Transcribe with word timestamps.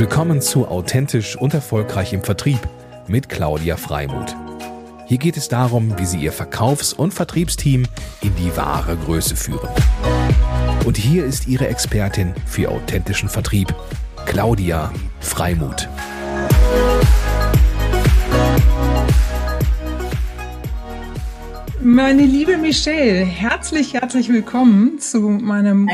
Willkommen 0.00 0.40
zu 0.40 0.66
Authentisch 0.66 1.36
und 1.36 1.52
Erfolgreich 1.52 2.14
im 2.14 2.22
Vertrieb 2.22 2.58
mit 3.06 3.28
Claudia 3.28 3.76
Freimuth. 3.76 4.34
Hier 5.06 5.18
geht 5.18 5.36
es 5.36 5.48
darum, 5.48 5.98
wie 5.98 6.06
Sie 6.06 6.16
Ihr 6.16 6.32
Verkaufs- 6.32 6.94
und 6.94 7.12
Vertriebsteam 7.12 7.84
in 8.22 8.34
die 8.36 8.56
wahre 8.56 8.96
Größe 8.96 9.36
führen. 9.36 9.68
Und 10.86 10.96
hier 10.96 11.26
ist 11.26 11.48
Ihre 11.48 11.68
Expertin 11.68 12.32
für 12.46 12.70
authentischen 12.70 13.28
Vertrieb, 13.28 13.74
Claudia 14.24 14.90
Freimuth. 15.20 15.86
Meine 21.82 22.22
liebe 22.22 22.56
Michelle, 22.56 23.26
herzlich, 23.26 23.92
herzlich 23.92 24.30
willkommen 24.30 24.98
zu 24.98 25.20
meinem 25.20 25.90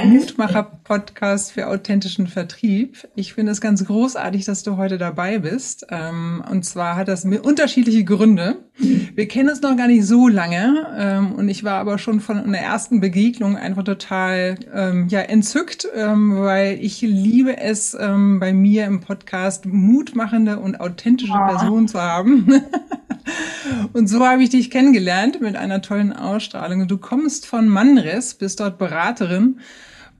Mutmacher-Podcast 0.88 1.52
für 1.52 1.66
authentischen 1.66 2.26
Vertrieb. 2.26 3.08
Ich 3.14 3.34
finde 3.34 3.52
es 3.52 3.60
ganz 3.60 3.84
großartig, 3.84 4.44
dass 4.44 4.62
du 4.62 4.76
heute 4.76 4.98
dabei 4.98 5.38
bist. 5.38 5.86
Ähm, 5.90 6.42
und 6.50 6.64
zwar 6.64 6.96
hat 6.96 7.08
das 7.08 7.24
unterschiedliche 7.24 8.04
Gründe. 8.04 8.58
Wir 8.78 9.28
kennen 9.28 9.48
uns 9.48 9.62
noch 9.62 9.76
gar 9.76 9.88
nicht 9.88 10.06
so 10.06 10.28
lange. 10.28 10.86
Ähm, 10.96 11.32
und 11.32 11.48
ich 11.48 11.64
war 11.64 11.78
aber 11.78 11.98
schon 11.98 12.20
von 12.20 12.38
einer 12.38 12.58
ersten 12.58 13.00
Begegnung 13.00 13.56
einfach 13.56 13.84
total 13.84 14.56
ähm, 14.72 15.08
ja, 15.08 15.20
entzückt, 15.20 15.88
weil 15.94 16.78
ich 16.80 17.00
liebe 17.00 17.56
es, 17.58 17.96
bei 17.98 18.52
mir 18.52 18.84
im 18.84 19.00
Podcast 19.00 19.66
mutmachende 19.66 20.58
und 20.58 20.80
authentische 20.80 21.32
Personen 21.32 21.88
zu 21.88 22.00
haben. 22.00 22.62
Und 23.92 24.06
so 24.06 24.24
habe 24.24 24.42
ich 24.44 24.50
dich 24.50 24.70
kennengelernt 24.70 25.40
mit 25.40 25.56
einer 25.56 25.82
tollen 25.82 26.12
Ausstrahlung. 26.12 26.86
Du 26.86 26.98
kommst 26.98 27.46
von 27.46 27.68
Manres, 27.68 28.34
bist 28.34 28.60
dort 28.60 28.78
Beraterin. 28.78 29.58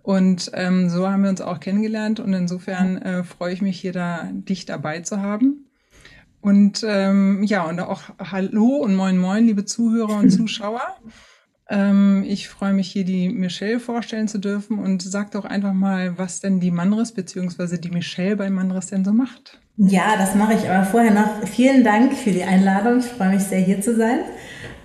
Und 0.07 0.53
ähm, 0.55 0.89
so 0.89 1.09
haben 1.11 1.25
wir 1.25 1.31
uns 1.31 1.41
auch 1.41 1.59
kennengelernt. 1.59 2.21
Und 2.21 2.33
insofern 2.33 2.97
äh, 3.03 3.25
freue 3.25 3.53
ich 3.53 3.61
mich, 3.61 3.81
hier 3.81 3.93
da 3.93 4.31
dich 4.31 4.65
dabei 4.65 5.01
zu 5.01 5.21
haben. 5.21 5.67
Und 6.41 6.87
ähm, 6.87 7.43
ja, 7.43 7.65
und 7.65 7.81
auch 7.81 8.03
Hallo 8.21 8.77
und 8.77 8.95
Moin 8.95 9.19
Moin, 9.19 9.47
liebe 9.47 9.65
Zuhörer 9.65 10.19
und 10.19 10.31
Zuschauer. 10.31 10.95
Ähm, 11.69 12.23
ich 12.25 12.49
freue 12.49 12.73
mich, 12.73 12.89
hier 12.89 13.05
die 13.05 13.31
Michelle 13.31 13.81
vorstellen 13.81 14.29
zu 14.29 14.39
dürfen 14.39 14.79
und 14.79 15.03
sag 15.03 15.33
doch 15.33 15.45
einfach 15.45 15.73
mal, 15.73 16.17
was 16.17 16.39
denn 16.39 16.61
die 16.61 16.71
Manres 16.71 17.11
beziehungsweise 17.11 17.81
die 17.81 17.91
Michelle 17.91 18.37
bei 18.37 18.49
Manres 18.49 18.87
denn 18.87 19.05
so 19.05 19.13
macht. 19.13 19.59
Ja, 19.77 20.17
das 20.17 20.37
mache 20.37 20.55
ich. 20.55 20.71
Aber 20.71 20.85
vorher 20.85 21.13
noch 21.13 21.49
vielen 21.49 21.83
Dank 21.83 22.15
für 22.15 22.31
die 22.31 22.45
Einladung. 22.45 23.01
Ich 23.01 23.07
freue 23.07 23.31
mich 23.31 23.43
sehr, 23.43 23.59
hier 23.59 23.81
zu 23.81 23.97
sein. 23.97 24.21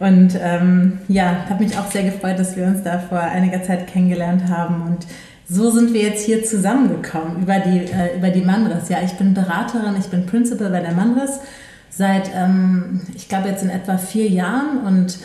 Und 0.01 0.35
ähm, 0.41 0.97
ja, 1.07 1.45
habe 1.47 1.63
mich 1.63 1.77
auch 1.77 1.91
sehr 1.91 2.01
gefreut, 2.01 2.39
dass 2.39 2.55
wir 2.55 2.65
uns 2.65 2.81
da 2.81 2.97
vor 2.97 3.19
einiger 3.19 3.61
Zeit 3.61 3.85
kennengelernt 3.85 4.49
haben. 4.49 4.81
Und 4.81 5.05
so 5.47 5.69
sind 5.69 5.93
wir 5.93 6.01
jetzt 6.01 6.25
hier 6.25 6.43
zusammengekommen 6.43 7.43
über 7.43 7.59
die, 7.59 7.81
äh, 7.81 8.17
über 8.17 8.31
die 8.31 8.41
Manres. 8.41 8.89
Ja, 8.89 8.97
ich 9.05 9.13
bin 9.13 9.35
Beraterin, 9.35 9.95
ich 9.99 10.07
bin 10.07 10.25
Principal 10.25 10.71
bei 10.71 10.79
der 10.79 10.93
Manres 10.93 11.39
seit, 11.91 12.31
ähm, 12.33 13.01
ich 13.13 13.29
glaube, 13.29 13.49
jetzt 13.49 13.61
in 13.61 13.69
etwa 13.69 13.99
vier 13.99 14.27
Jahren. 14.27 14.83
Und 14.83 15.19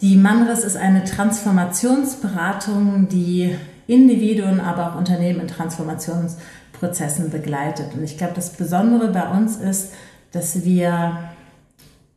die 0.00 0.16
Manres 0.16 0.64
ist 0.64 0.78
eine 0.78 1.04
Transformationsberatung, 1.04 3.08
die 3.10 3.54
Individuen, 3.86 4.60
aber 4.60 4.92
auch 4.92 4.96
Unternehmen 4.96 5.40
in 5.40 5.48
Transformationsprozessen 5.48 7.28
begleitet. 7.28 7.88
Und 7.94 8.02
ich 8.02 8.16
glaube, 8.16 8.32
das 8.34 8.54
Besondere 8.54 9.08
bei 9.08 9.28
uns 9.28 9.56
ist, 9.56 9.92
dass 10.32 10.64
wir 10.64 11.18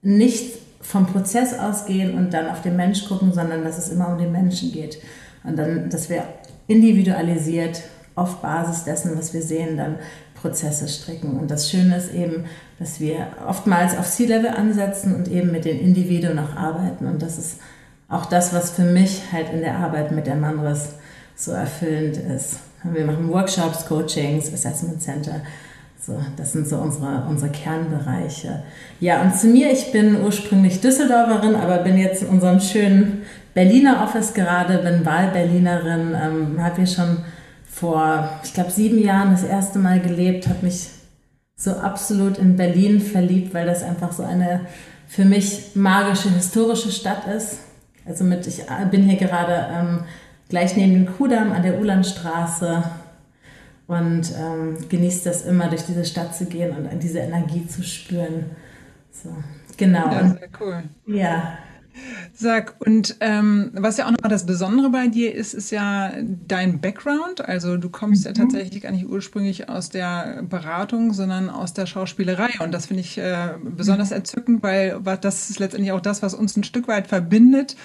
nicht 0.02 0.69
vom 0.82 1.06
Prozess 1.06 1.58
ausgehen 1.58 2.18
und 2.18 2.34
dann 2.34 2.50
auf 2.50 2.62
den 2.62 2.76
Mensch 2.76 3.08
gucken, 3.08 3.34
sondern 3.34 3.64
dass 3.64 3.78
es 3.78 3.90
immer 3.90 4.08
um 4.10 4.18
den 4.18 4.32
Menschen 4.32 4.72
geht. 4.72 5.00
Und 5.44 5.58
dann, 5.58 5.90
dass 5.90 6.10
wir 6.10 6.24
individualisiert 6.68 7.82
auf 8.16 8.42
Basis 8.42 8.84
dessen, 8.84 9.18
was 9.18 9.34
wir 9.34 9.42
sehen, 9.42 9.78
dann 9.78 9.98
Prozesse 10.36 10.88
stricken. 10.88 11.40
Und 11.40 11.52
das 11.52 11.70
Schöne 11.70 11.98
ist 11.98 12.14
eben, 12.14 12.46
dass 12.78 13.00
wir 13.00 13.28
oftmals 13.48 13.98
auf 13.98 14.10
C-Level 14.10 14.50
ansetzen 14.50 15.16
und 15.16 15.28
eben 15.28 15.52
mit 15.52 15.66
den 15.66 15.80
Individuen 15.80 16.40
auch 16.40 16.56
arbeiten. 16.56 17.08
Und 17.08 17.22
das 17.22 17.38
ist 17.38 17.60
auch 18.08 18.26
das, 18.26 18.54
was 18.54 18.72
für 18.72 18.84
mich 18.84 19.32
halt 19.32 19.52
in 19.52 19.62
der 19.62 19.78
Arbeit 19.78 20.12
mit 20.12 20.28
der 20.28 20.36
Manres 20.36 20.95
so 21.36 21.52
erfüllend 21.52 22.18
ist. 22.18 22.60
Wir 22.84 23.06
machen 23.06 23.30
Workshops, 23.30 23.86
Coachings, 23.86 24.54
Assessment 24.54 25.02
Center. 25.02 25.42
So, 26.09 26.20
das 26.37 26.53
sind 26.53 26.67
so 26.67 26.77
unsere, 26.77 27.23
unsere 27.30 27.52
Kernbereiche. 27.52 28.64
Ja, 28.99 29.21
und 29.21 29.36
zu 29.37 29.45
mir, 29.45 29.71
ich 29.71 29.92
bin 29.92 30.23
ursprünglich 30.23 30.81
Düsseldorferin, 30.81 31.53
aber 31.53 31.83
bin 31.83 31.99
jetzt 31.99 32.23
in 32.23 32.30
unserem 32.30 32.59
schönen 32.59 33.21
Berliner 33.53 34.03
Office 34.03 34.33
gerade, 34.33 34.80
bin 34.80 35.05
Wahlberlinerin, 35.05 36.15
ähm, 36.20 36.64
habe 36.64 36.77
hier 36.77 36.87
schon 36.87 37.17
vor, 37.64 38.27
ich 38.43 38.55
glaube, 38.55 38.71
sieben 38.71 38.97
Jahren 38.97 39.30
das 39.30 39.43
erste 39.43 39.77
Mal 39.77 39.99
gelebt, 39.99 40.47
habe 40.47 40.65
mich 40.65 40.89
so 41.55 41.73
absolut 41.73 42.39
in 42.39 42.58
Berlin 42.58 43.02
verliebt, 43.02 43.53
weil 43.53 43.67
das 43.67 43.83
einfach 43.83 44.11
so 44.11 44.23
eine 44.23 44.61
für 45.08 45.26
mich 45.26 45.76
magische, 45.76 46.31
historische 46.31 46.91
Stadt 46.91 47.27
ist. 47.27 47.59
Also 48.08 48.23
mit, 48.23 48.47
ich 48.47 48.64
bin 48.89 49.03
hier 49.03 49.20
gerade 49.20 49.67
ähm, 49.77 49.99
gleich 50.49 50.76
neben 50.76 51.05
dem 51.05 51.15
Kudamm 51.17 51.52
an 51.52 51.61
der 51.61 51.80
Ulandstraße 51.80 52.83
und 53.89 54.32
ähm, 54.38 54.77
genieße 54.88 55.23
das 55.27 55.45
immer, 55.48 55.67
durch 55.67 55.83
diese 55.83 56.05
Stadt 56.05 56.36
zu 56.36 56.45
gehen 56.45 56.72
und 56.72 57.02
diese 57.02 57.20
Energie 57.20 57.66
zu 57.66 57.82
spüren. 57.82 58.45
So, 59.11 59.36
genau. 59.77 60.11
Ja, 60.11 60.30
sehr 60.30 60.50
cool. 60.60 60.83
Ja. 61.08 61.58
Sag, 62.33 62.76
und 62.80 63.17
ähm, 63.20 63.71
was 63.73 63.98
ja 63.98 64.05
auch 64.05 64.11
nochmal 64.11 64.30
das 64.30 64.45
Besondere 64.45 64.89
bei 64.89 65.08
dir 65.08 65.33
ist, 65.36 65.54
ist 65.54 65.71
ja 65.71 66.14
dein 66.48 66.80
Background. 66.80 67.42
Also 67.45 67.77
du 67.77 67.89
kommst 67.89 68.23
mhm. 68.23 68.27
ja 68.30 68.33
tatsächlich 68.33 68.82
gar 68.82 68.92
nicht 68.92 69.08
ursprünglich 69.08 69.67
aus 69.67 69.89
der 69.89 70.43
Beratung, 70.43 71.14
sondern 71.14 71.49
aus 71.49 71.73
der 71.73 71.86
Schauspielerei. 71.86 72.49
Und 72.59 72.71
das 72.71 72.86
finde 72.86 73.02
ich 73.02 73.17
äh, 73.17 73.49
besonders 73.61 74.11
mhm. 74.11 74.17
entzückend, 74.17 74.64
weil 74.64 74.99
das 75.21 75.49
ist 75.49 75.59
letztendlich 75.59 75.92
auch 75.92 76.02
das, 76.02 76.21
was 76.21 76.33
uns 76.33 76.55
ein 76.55 76.64
Stück 76.64 76.88
weit 76.88 77.08
verbindet. 77.08 77.76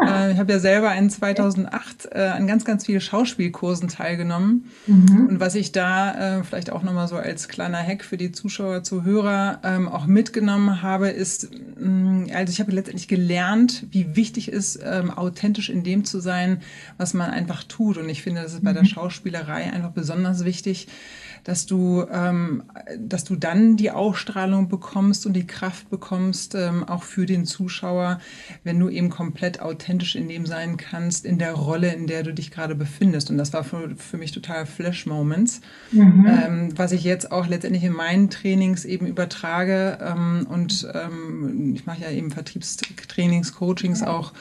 Ah. 0.00 0.26
Äh, 0.26 0.32
ich 0.32 0.38
habe 0.38 0.52
ja 0.52 0.58
selber 0.58 0.94
in 0.94 1.10
2008 1.10 2.08
äh, 2.10 2.18
an 2.18 2.46
ganz, 2.46 2.64
ganz 2.64 2.86
vielen 2.86 3.00
Schauspielkursen 3.00 3.88
teilgenommen. 3.88 4.70
Mhm. 4.86 5.26
Und 5.28 5.40
was 5.40 5.54
ich 5.54 5.72
da 5.72 6.38
äh, 6.38 6.44
vielleicht 6.44 6.72
auch 6.72 6.82
nochmal 6.82 7.08
so 7.08 7.16
als 7.16 7.48
kleiner 7.48 7.78
Hack 7.78 8.04
für 8.04 8.16
die 8.16 8.32
Zuschauer, 8.32 8.82
Zuhörer 8.84 9.60
ähm, 9.64 9.88
auch 9.88 10.06
mitgenommen 10.06 10.82
habe, 10.82 11.08
ist, 11.08 11.50
mh, 11.78 11.88
mm, 11.88 12.26
also 12.34 12.50
ich 12.52 12.60
habe 12.60 12.72
letztendlich 12.72 13.08
gelernt, 13.08 13.57
wie 13.90 14.14
wichtig 14.16 14.48
es 14.48 14.76
ist, 14.76 14.82
ähm, 14.84 15.10
authentisch 15.10 15.68
in 15.70 15.82
dem 15.82 16.04
zu 16.04 16.20
sein, 16.20 16.60
was 16.96 17.14
man 17.14 17.30
einfach 17.30 17.64
tut. 17.64 17.96
Und 17.96 18.08
ich 18.08 18.22
finde, 18.22 18.42
das 18.42 18.54
ist 18.54 18.64
bei 18.64 18.72
der 18.72 18.82
mhm. 18.82 18.88
Schauspielerei 18.88 19.72
einfach 19.72 19.90
besonders 19.90 20.44
wichtig, 20.44 20.88
dass 21.48 21.64
du, 21.64 22.04
ähm, 22.12 22.64
dass 22.98 23.24
du 23.24 23.34
dann 23.34 23.78
die 23.78 23.90
Ausstrahlung 23.90 24.68
bekommst 24.68 25.24
und 25.24 25.32
die 25.32 25.46
Kraft 25.46 25.88
bekommst, 25.88 26.54
ähm, 26.54 26.84
auch 26.84 27.04
für 27.04 27.24
den 27.24 27.46
Zuschauer, 27.46 28.20
wenn 28.64 28.78
du 28.78 28.90
eben 28.90 29.08
komplett 29.08 29.62
authentisch 29.62 30.14
in 30.14 30.28
dem 30.28 30.44
sein 30.44 30.76
kannst, 30.76 31.24
in 31.24 31.38
der 31.38 31.54
Rolle, 31.54 31.94
in 31.94 32.06
der 32.06 32.22
du 32.22 32.34
dich 32.34 32.50
gerade 32.50 32.74
befindest. 32.74 33.30
Und 33.30 33.38
das 33.38 33.54
war 33.54 33.64
für, 33.64 33.96
für 33.96 34.18
mich 34.18 34.32
total 34.32 34.66
Flash-Moments, 34.66 35.62
mhm. 35.90 36.26
ähm, 36.28 36.68
was 36.76 36.92
ich 36.92 37.02
jetzt 37.02 37.32
auch 37.32 37.46
letztendlich 37.46 37.84
in 37.84 37.94
meinen 37.94 38.28
Trainings 38.28 38.84
eben 38.84 39.06
übertrage. 39.06 39.96
Ähm, 40.02 40.46
und 40.50 40.86
ähm, 40.92 41.72
ich 41.74 41.86
mache 41.86 42.02
ja 42.02 42.10
eben 42.10 42.30
Vertriebstrainings, 42.30 43.54
Coachings 43.54 44.00
ja. 44.00 44.08
auch 44.08 44.34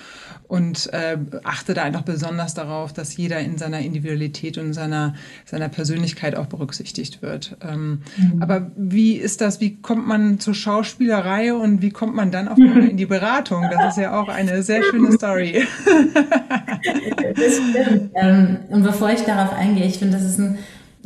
und 0.50 0.91
äh, 0.91 1.17
achte 1.44 1.73
da 1.73 1.84
einfach 1.84 2.01
besonders 2.01 2.53
darauf, 2.53 2.91
dass 2.91 3.16
jeder 3.16 3.40
in 3.40 3.57
seiner 3.57 3.79
Individualität 3.79 4.57
und 4.57 4.73
seiner, 4.73 5.16
seiner 5.46 5.69
Persönlichkeit 5.69 6.35
auch 6.35 6.47
berücksichtigt 6.47 6.97
wird. 7.22 7.58
Ähm, 7.62 8.02
mhm. 8.18 8.41
Aber 8.41 8.72
wie 8.75 9.13
ist 9.13 9.41
das, 9.41 9.62
wie 9.62 9.75
kommt 9.81 10.08
man 10.08 10.40
zur 10.40 10.53
Schauspielerei 10.53 11.53
und 11.53 11.81
wie 11.81 11.91
kommt 11.91 12.16
man 12.16 12.31
dann 12.31 12.47
einmal 12.47 12.88
in 12.90 12.97
die 12.97 13.06
Beratung? 13.06 13.66
Das 13.72 13.96
ist 13.96 14.02
ja 14.02 14.19
auch 14.19 14.28
eine 14.28 14.63
sehr 14.63 14.84
schöne 14.84 15.12
Story. 15.13 15.66
ähm, 18.16 18.58
und 18.69 18.84
bevor 18.84 19.09
ich 19.12 19.22
darauf 19.22 19.53
eingehe, 19.53 19.85
ich 19.85 20.00
finde, 20.00 20.18
das 20.18 20.25
ist 20.25 20.40
ein 20.40 20.58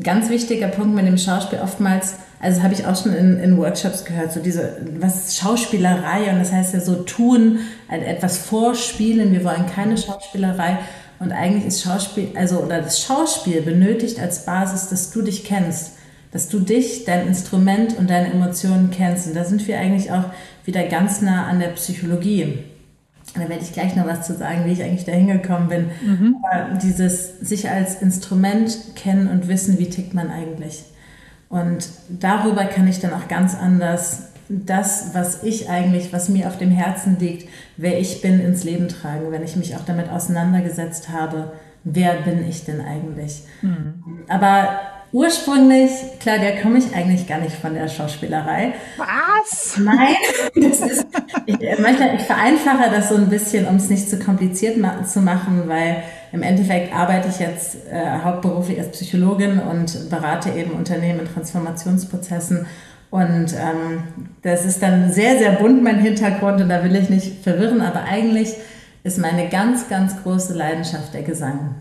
ganz 0.03 0.29
wichtiger 0.29 0.67
Punkt 0.67 0.95
mit 0.95 1.05
dem 1.05 1.17
Schauspiel 1.17 1.59
oftmals, 1.59 2.15
also 2.39 2.63
habe 2.63 2.73
ich 2.73 2.85
auch 2.85 2.95
schon 2.95 3.13
in, 3.13 3.39
in, 3.39 3.57
Workshops 3.57 4.03
gehört, 4.03 4.31
so 4.31 4.39
diese, 4.39 4.77
was 4.99 5.27
ist 5.27 5.37
Schauspielerei 5.37 6.31
und 6.31 6.39
das 6.39 6.51
heißt 6.51 6.73
ja 6.73 6.79
so 6.79 7.03
tun, 7.03 7.59
etwas 7.89 8.39
vorspielen, 8.39 9.31
wir 9.31 9.43
wollen 9.43 9.67
keine 9.67 9.97
Schauspielerei 9.97 10.79
und 11.21 11.31
eigentlich 11.31 11.65
ist 11.65 11.83
Schauspiel, 11.83 12.29
also 12.35 12.59
oder 12.59 12.81
das 12.81 13.01
Schauspiel 13.01 13.61
benötigt 13.61 14.19
als 14.19 14.45
Basis, 14.45 14.89
dass 14.89 15.11
du 15.11 15.21
dich 15.21 15.43
kennst, 15.43 15.93
dass 16.31 16.49
du 16.49 16.59
dich, 16.59 17.05
dein 17.05 17.27
Instrument 17.27 17.97
und 17.97 18.09
deine 18.09 18.33
Emotionen 18.33 18.89
kennst 18.89 19.27
und 19.27 19.35
da 19.35 19.43
sind 19.43 19.67
wir 19.67 19.79
eigentlich 19.79 20.11
auch 20.11 20.25
wieder 20.65 20.83
ganz 20.87 21.21
nah 21.21 21.45
an 21.47 21.59
der 21.59 21.69
Psychologie. 21.69 22.63
Da 23.35 23.41
werde 23.41 23.63
ich 23.63 23.71
gleich 23.71 23.95
noch 23.95 24.07
was 24.07 24.25
zu 24.25 24.35
sagen, 24.35 24.65
wie 24.65 24.71
ich 24.71 24.83
eigentlich 24.83 25.05
da 25.05 25.13
hingekommen 25.13 25.69
bin. 25.69 25.85
Mhm. 26.03 26.35
Aber 26.43 26.73
dieses 26.75 27.39
sich 27.39 27.69
als 27.69 28.01
Instrument 28.01 28.77
kennen 28.95 29.29
und 29.29 29.47
wissen, 29.47 29.79
wie 29.79 29.89
tickt 29.89 30.13
man 30.13 30.29
eigentlich. 30.29 30.83
Und 31.47 31.87
darüber 32.09 32.65
kann 32.65 32.87
ich 32.87 32.99
dann 32.99 33.13
auch 33.13 33.27
ganz 33.27 33.55
anders 33.55 34.30
das, 34.65 35.13
was 35.13 35.43
ich 35.43 35.69
eigentlich, 35.69 36.11
was 36.11 36.29
mir 36.29 36.47
auf 36.47 36.57
dem 36.57 36.71
Herzen 36.71 37.17
liegt, 37.19 37.49
wer 37.77 37.99
ich 37.99 38.21
bin, 38.21 38.39
ins 38.39 38.63
Leben 38.63 38.87
tragen, 38.87 39.31
wenn 39.31 39.43
ich 39.43 39.55
mich 39.55 39.75
auch 39.75 39.85
damit 39.85 40.09
auseinandergesetzt 40.09 41.09
habe, 41.09 41.53
wer 41.83 42.13
bin 42.21 42.47
ich 42.47 42.65
denn 42.65 42.81
eigentlich. 42.81 43.43
Mhm. 43.61 44.25
Aber 44.27 44.79
ursprünglich, 45.11 45.91
Claudia, 46.19 46.61
komme 46.61 46.79
ich 46.79 46.95
eigentlich 46.95 47.27
gar 47.27 47.39
nicht 47.39 47.55
von 47.55 47.73
der 47.73 47.87
Schauspielerei. 47.87 48.73
Was? 48.97 49.77
Nein, 49.77 50.15
das 50.55 50.79
ist, 50.81 51.05
ich, 51.45 51.57
manchmal, 51.79 52.15
ich 52.15 52.23
vereinfache 52.23 52.89
das 52.91 53.09
so 53.09 53.15
ein 53.15 53.29
bisschen, 53.29 53.67
um 53.67 53.75
es 53.75 53.89
nicht 53.89 54.09
zu 54.09 54.19
kompliziert 54.19 54.77
ma 54.77 55.03
zu 55.05 55.21
machen, 55.21 55.63
weil 55.67 56.03
im 56.31 56.43
Endeffekt 56.43 56.93
arbeite 56.95 57.27
ich 57.27 57.39
jetzt 57.39 57.75
äh, 57.91 58.19
hauptberuflich 58.23 58.79
als 58.79 58.91
Psychologin 58.91 59.59
und 59.59 60.09
berate 60.09 60.51
eben 60.51 60.71
Unternehmen 60.71 61.21
in 61.21 61.27
Transformationsprozessen. 61.27 62.65
Und 63.11 63.53
ähm, 63.53 64.03
das 64.41 64.65
ist 64.65 64.81
dann 64.81 65.11
sehr, 65.13 65.37
sehr 65.37 65.51
bunt, 65.51 65.83
mein 65.83 65.99
Hintergrund, 65.99 66.61
und 66.61 66.69
da 66.69 66.83
will 66.83 66.95
ich 66.95 67.09
nicht 67.09 67.43
verwirren, 67.43 67.81
aber 67.81 68.03
eigentlich 68.05 68.55
ist 69.03 69.19
meine 69.19 69.49
ganz, 69.49 69.87
ganz 69.89 70.23
große 70.23 70.53
Leidenschaft 70.53 71.13
der 71.13 71.23
Gesang. 71.23 71.75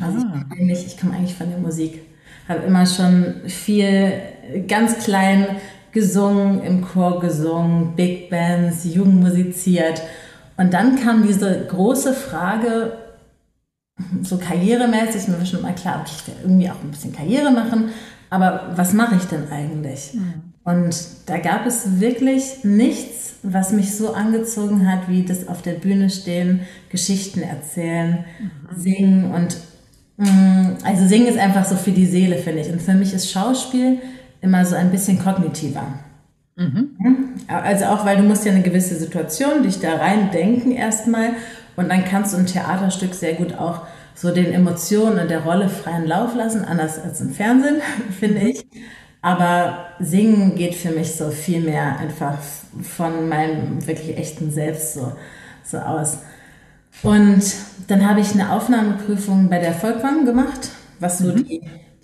Also 0.00 0.18
ah. 0.18 0.44
ich, 0.58 0.86
ich 0.86 0.98
komme 0.98 1.14
eigentlich 1.14 1.34
von 1.34 1.50
der 1.50 1.58
Musik 1.58 2.00
habe 2.48 2.66
immer 2.66 2.86
schon 2.86 3.42
viel 3.46 4.20
ganz 4.66 4.98
klein 5.04 5.46
gesungen, 5.92 6.62
im 6.62 6.82
Chor 6.82 7.20
gesungen, 7.20 7.94
Big 7.94 8.30
Bands, 8.30 8.84
Jugend 8.84 9.20
musiziert. 9.20 10.02
Und 10.56 10.72
dann 10.72 10.96
kam 10.96 11.26
diese 11.26 11.66
große 11.66 12.14
Frage, 12.14 12.98
so 14.22 14.38
karrieremäßig, 14.38 15.28
mir 15.28 15.38
war 15.38 15.46
schon 15.46 15.62
mal 15.62 15.74
klar, 15.74 16.00
okay, 16.00 16.12
ich 16.16 16.26
will 16.26 16.34
irgendwie 16.42 16.70
auch 16.70 16.82
ein 16.82 16.90
bisschen 16.90 17.14
Karriere 17.14 17.50
machen, 17.50 17.90
aber 18.30 18.72
was 18.76 18.92
mache 18.92 19.16
ich 19.16 19.24
denn 19.24 19.50
eigentlich? 19.50 20.14
Mhm. 20.14 20.52
Und 20.64 20.96
da 21.26 21.38
gab 21.38 21.66
es 21.66 22.00
wirklich 22.00 22.64
nichts, 22.64 23.34
was 23.42 23.72
mich 23.72 23.96
so 23.96 24.12
angezogen 24.12 24.90
hat, 24.90 25.08
wie 25.08 25.24
das 25.24 25.48
auf 25.48 25.62
der 25.62 25.72
Bühne 25.72 26.10
stehen, 26.10 26.60
Geschichten 26.90 27.42
erzählen, 27.42 28.24
mhm. 28.38 28.80
singen 28.80 29.30
und 29.32 29.56
Mm, 30.18 30.76
also 30.82 31.06
Singen 31.06 31.28
ist 31.28 31.38
einfach 31.38 31.64
so 31.64 31.76
für 31.76 31.92
die 31.92 32.06
Seele, 32.06 32.36
finde 32.36 32.60
ich. 32.60 32.70
Und 32.70 32.82
für 32.82 32.94
mich 32.94 33.14
ist 33.14 33.30
Schauspiel 33.30 33.98
immer 34.40 34.64
so 34.64 34.74
ein 34.74 34.90
bisschen 34.90 35.18
kognitiver. 35.18 35.86
Mhm. 36.56 36.90
Also 37.46 37.86
auch, 37.86 38.04
weil 38.04 38.16
du 38.16 38.24
musst 38.24 38.44
ja 38.44 38.52
eine 38.52 38.62
gewisse 38.62 38.96
Situation 38.96 39.62
dich 39.62 39.78
da 39.78 39.94
rein 39.94 40.30
denken 40.32 40.72
erstmal 40.72 41.30
und 41.76 41.88
dann 41.88 42.04
kannst 42.04 42.34
du 42.34 42.38
ein 42.38 42.46
Theaterstück 42.46 43.14
sehr 43.14 43.34
gut 43.34 43.54
auch 43.54 43.82
so 44.20 44.32
den 44.32 44.52
Emotionen 44.52 45.20
und 45.20 45.30
der 45.30 45.44
Rolle 45.44 45.68
freien 45.68 46.06
Lauf 46.06 46.34
lassen, 46.34 46.64
anders 46.64 46.98
als 46.98 47.20
im 47.20 47.32
Fernsehen, 47.32 47.80
finde 48.18 48.48
ich. 48.48 48.66
Aber 49.22 49.86
Singen 50.00 50.56
geht 50.56 50.74
für 50.74 50.90
mich 50.90 51.14
so 51.14 51.30
viel 51.30 51.60
mehr 51.60 51.98
einfach 51.98 52.38
von 52.82 53.28
meinem 53.28 53.86
wirklich 53.86 54.16
echten 54.16 54.50
Selbst 54.50 54.94
so, 54.94 55.12
so 55.64 55.78
aus. 55.78 56.18
Und 57.02 57.42
dann 57.86 58.08
habe 58.08 58.20
ich 58.20 58.32
eine 58.32 58.52
Aufnahmeprüfung 58.52 59.48
bei 59.48 59.58
der 59.58 59.72
Volkwang 59.72 60.24
gemacht, 60.24 60.70
was 60.98 61.18
so 61.18 61.32
mhm. 61.32 61.44
die, 61.44 61.62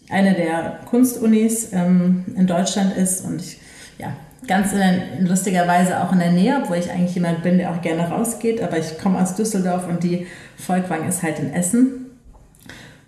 eine 0.08 0.34
der 0.34 0.80
Kunstunis 0.88 1.72
ähm, 1.72 2.24
in 2.36 2.46
Deutschland 2.46 2.96
ist. 2.96 3.24
Und 3.24 3.40
ich, 3.40 3.58
ja, 3.98 4.12
ganz 4.46 4.72
in, 4.72 5.26
lustigerweise 5.26 6.00
auch 6.00 6.12
in 6.12 6.20
der 6.20 6.30
Nähe, 6.30 6.60
obwohl 6.62 6.76
ich 6.76 6.90
eigentlich 6.90 7.14
jemand 7.14 7.42
bin, 7.42 7.58
der 7.58 7.72
auch 7.72 7.82
gerne 7.82 8.08
rausgeht. 8.08 8.62
Aber 8.62 8.78
ich 8.78 8.98
komme 8.98 9.20
aus 9.20 9.34
Düsseldorf 9.34 9.88
und 9.88 10.04
die 10.04 10.26
Volkwang 10.56 11.08
ist 11.08 11.22
halt 11.22 11.40
in 11.40 11.52
Essen. 11.52 12.03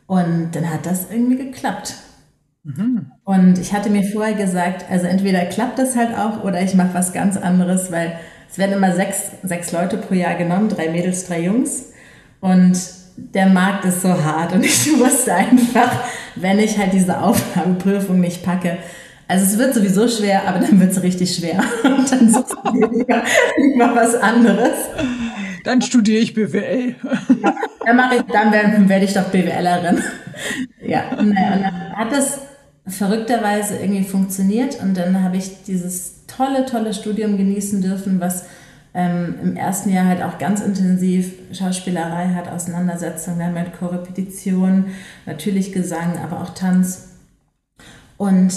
Und 0.07 0.51
dann 0.53 0.71
hat 0.71 0.87
das 0.87 1.11
irgendwie 1.11 1.37
geklappt. 1.37 1.95
Mhm. 2.65 3.13
Und 3.25 3.59
ich 3.59 3.73
hatte 3.73 3.91
mir 3.91 4.05
vorher 4.05 4.35
gesagt, 4.35 4.85
also 4.91 5.07
entweder 5.07 5.45
klappt 5.47 5.79
das 5.79 5.97
halt 5.97 6.17
auch 6.17 6.45
oder 6.45 6.63
ich 6.63 6.75
mache 6.75 6.95
was 6.95 7.13
ganz 7.13 7.37
anderes, 7.37 7.93
weil 7.93 8.19
es 8.51 8.59
werden 8.59 8.77
immer 8.77 8.93
sechs, 8.93 9.33
sechs 9.43 9.73
Leute 9.73 9.97
pro 9.97 10.15
Jahr 10.15 10.35
genommen, 10.35 10.69
drei 10.69 10.89
Mädels, 10.89 11.27
drei 11.27 11.43
Jungs. 11.43 11.93
Und 12.41 12.79
der 13.17 13.47
Markt 13.47 13.85
ist 13.85 14.03
so 14.03 14.09
hart 14.25 14.53
und 14.53 14.65
ich 14.65 14.99
wusste 14.99 15.35
einfach, 15.35 16.05
wenn 16.37 16.59
ich 16.59 16.79
halt 16.79 16.93
diese 16.93 17.21
Aufgabenprüfung 17.21 18.21
nicht 18.21 18.45
packe, 18.45 18.79
also 19.29 19.45
es 19.45 19.59
wird 19.59 19.75
sowieso 19.75 20.07
schwer, 20.07 20.47
aber 20.47 20.61
dann 20.61 20.79
wird 20.79 20.93
es 20.93 21.03
richtig 21.03 21.35
schwer. 21.35 21.61
Und 21.83 22.11
dann 22.11 22.33
suchst 22.33 22.55
du 22.65 22.73
lieber, 22.73 23.23
lieber 23.57 23.95
was 23.95 24.15
anderes. 24.15 24.77
Dann 25.67 25.83
studiere 25.83 26.23
ich 26.23 26.33
BWL. 26.33 26.95
Ja, 27.43 27.55
dann 27.85 28.13
ich, 28.13 28.23
dann 28.33 28.53
werde, 28.53 28.89
werde 28.89 29.05
ich 29.05 29.15
doch 29.15 29.25
BWLerin. 29.25 30.01
Ja, 30.87 31.11
und 31.19 31.35
dann 31.35 31.93
hat 31.93 32.13
das 32.13 32.39
verrückterweise 32.87 33.77
irgendwie 33.77 34.05
funktioniert 34.05 34.81
und 34.81 34.97
dann 34.97 35.25
habe 35.25 35.37
ich 35.39 35.65
dieses 35.65 36.25
tolle, 36.29 36.67
tolle 36.67 36.95
Studium 36.95 37.37
genießen 37.37 37.83
dürfen, 37.83 38.21
was 38.21 38.45
ähm, 38.95 39.35
im 39.43 39.57
ersten 39.57 39.91
Jahr 39.91 40.07
halt 40.07 40.23
auch 40.23 40.39
ganz 40.39 40.61
intensiv 40.61 41.33
Schauspielerei 41.53 42.29
hat, 42.29 42.49
Auseinandersetzung 42.49 43.37
dann 43.41 43.53
mit 43.53 43.77
Korrepetition, 43.77 44.87
natürlich 45.27 45.73
Gesang, 45.73 46.19
aber 46.23 46.43
auch 46.43 46.51
Tanz. 46.51 47.09
Und 48.17 48.53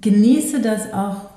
genieße 0.00 0.62
das 0.62 0.94
auch 0.94 1.29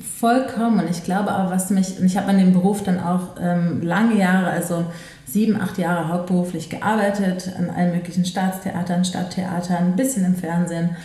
vollkommen. 0.00 0.80
Und 0.80 0.90
ich 0.90 1.04
glaube 1.04 1.34
auch, 1.34 1.50
was 1.50 1.70
mich, 1.70 1.98
und 1.98 2.06
ich 2.06 2.16
habe 2.16 2.28
an 2.28 2.38
dem 2.38 2.52
Beruf 2.52 2.82
dann 2.82 3.00
auch 3.00 3.36
ähm, 3.40 3.82
lange 3.82 4.18
Jahre, 4.18 4.50
also 4.50 4.84
sieben, 5.26 5.60
acht 5.60 5.78
Jahre 5.78 6.08
hauptberuflich 6.08 6.70
gearbeitet, 6.70 7.52
an 7.58 7.70
allen 7.70 7.94
möglichen 7.94 8.24
Staatstheatern, 8.24 9.04
Stadttheatern, 9.04 9.88
ein 9.88 9.96
bisschen 9.96 10.24
im 10.24 10.36
Fernsehen. 10.36 10.96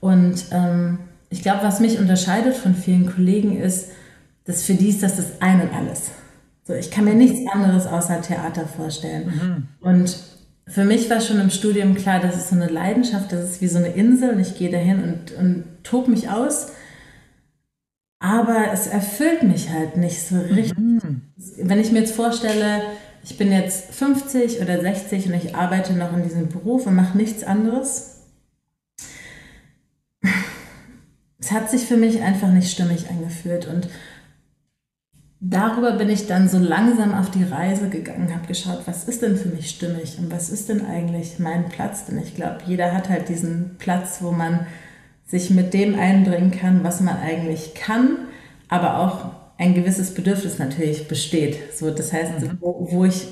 Und 0.00 0.46
ähm, 0.50 0.98
ich 1.30 1.42
glaube, 1.42 1.62
was 1.62 1.80
mich 1.80 1.98
unterscheidet 1.98 2.54
von 2.54 2.74
vielen 2.74 3.12
Kollegen 3.12 3.58
ist, 3.60 3.90
dass 4.44 4.62
für 4.62 4.74
die 4.74 4.88
ist 4.88 5.02
das 5.02 5.16
das 5.16 5.40
ein 5.40 5.60
und 5.60 5.74
alles. 5.74 6.10
So, 6.64 6.74
ich 6.74 6.90
kann 6.90 7.04
mir 7.04 7.14
nichts 7.14 7.40
anderes 7.52 7.86
außer 7.86 8.22
Theater 8.22 8.66
vorstellen. 8.66 9.26
Mhm. 9.26 9.88
Und 9.88 10.16
für 10.68 10.84
mich 10.84 11.08
war 11.08 11.20
schon 11.20 11.40
im 11.40 11.50
Studium 11.50 11.94
klar, 11.94 12.20
das 12.20 12.36
ist 12.36 12.48
so 12.48 12.56
eine 12.56 12.66
Leidenschaft, 12.66 13.30
das 13.32 13.50
ist 13.50 13.60
wie 13.60 13.68
so 13.68 13.78
eine 13.78 13.88
Insel 13.88 14.30
und 14.30 14.40
ich 14.40 14.56
gehe 14.56 14.70
dahin 14.70 15.02
und, 15.02 15.32
und 15.38 15.64
tob 15.84 16.08
mich 16.08 16.28
aus. 16.28 16.68
Aber 18.18 18.72
es 18.72 18.86
erfüllt 18.86 19.42
mich 19.42 19.70
halt 19.70 19.96
nicht 19.96 20.22
so 20.22 20.38
richtig. 20.38 20.76
Mhm. 20.78 21.22
Wenn 21.58 21.80
ich 21.80 21.92
mir 21.92 22.00
jetzt 22.00 22.14
vorstelle, 22.14 22.82
ich 23.22 23.36
bin 23.36 23.52
jetzt 23.52 23.94
50 23.94 24.62
oder 24.62 24.80
60 24.80 25.26
und 25.26 25.34
ich 25.34 25.54
arbeite 25.54 25.92
noch 25.92 26.16
in 26.16 26.22
diesem 26.22 26.48
Beruf 26.48 26.86
und 26.86 26.94
mache 26.94 27.16
nichts 27.16 27.44
anderes, 27.44 28.22
es 31.38 31.52
hat 31.52 31.70
sich 31.70 31.84
für 31.84 31.96
mich 31.96 32.22
einfach 32.22 32.50
nicht 32.50 32.70
stimmig 32.70 33.10
angefühlt 33.10 33.66
und 33.66 33.88
darüber 35.40 35.92
bin 35.92 36.08
ich 36.08 36.26
dann 36.26 36.48
so 36.48 36.58
langsam 36.58 37.14
auf 37.14 37.30
die 37.30 37.44
Reise 37.44 37.88
gegangen, 37.88 38.34
habe 38.34 38.46
geschaut, 38.46 38.82
was 38.86 39.04
ist 39.04 39.22
denn 39.22 39.36
für 39.36 39.48
mich 39.48 39.70
stimmig 39.70 40.18
und 40.18 40.30
was 40.32 40.50
ist 40.50 40.68
denn 40.68 40.86
eigentlich 40.86 41.38
mein 41.38 41.68
Platz? 41.68 42.06
Denn 42.06 42.18
ich 42.18 42.34
glaube, 42.34 42.58
jeder 42.66 42.92
hat 42.94 43.08
halt 43.08 43.28
diesen 43.28 43.76
Platz, 43.78 44.18
wo 44.22 44.32
man 44.32 44.66
sich 45.26 45.50
mit 45.50 45.74
dem 45.74 45.98
einbringen 45.98 46.52
kann, 46.52 46.84
was 46.84 47.00
man 47.00 47.18
eigentlich 47.18 47.74
kann, 47.74 48.16
aber 48.68 48.98
auch 48.98 49.30
ein 49.58 49.74
gewisses 49.74 50.14
Bedürfnis 50.14 50.58
natürlich 50.58 51.08
besteht. 51.08 51.58
So, 51.74 51.90
das 51.90 52.12
heißt, 52.12 52.40
mhm. 52.40 52.58
wo, 52.60 52.88
wo, 52.90 53.04
ich, 53.04 53.26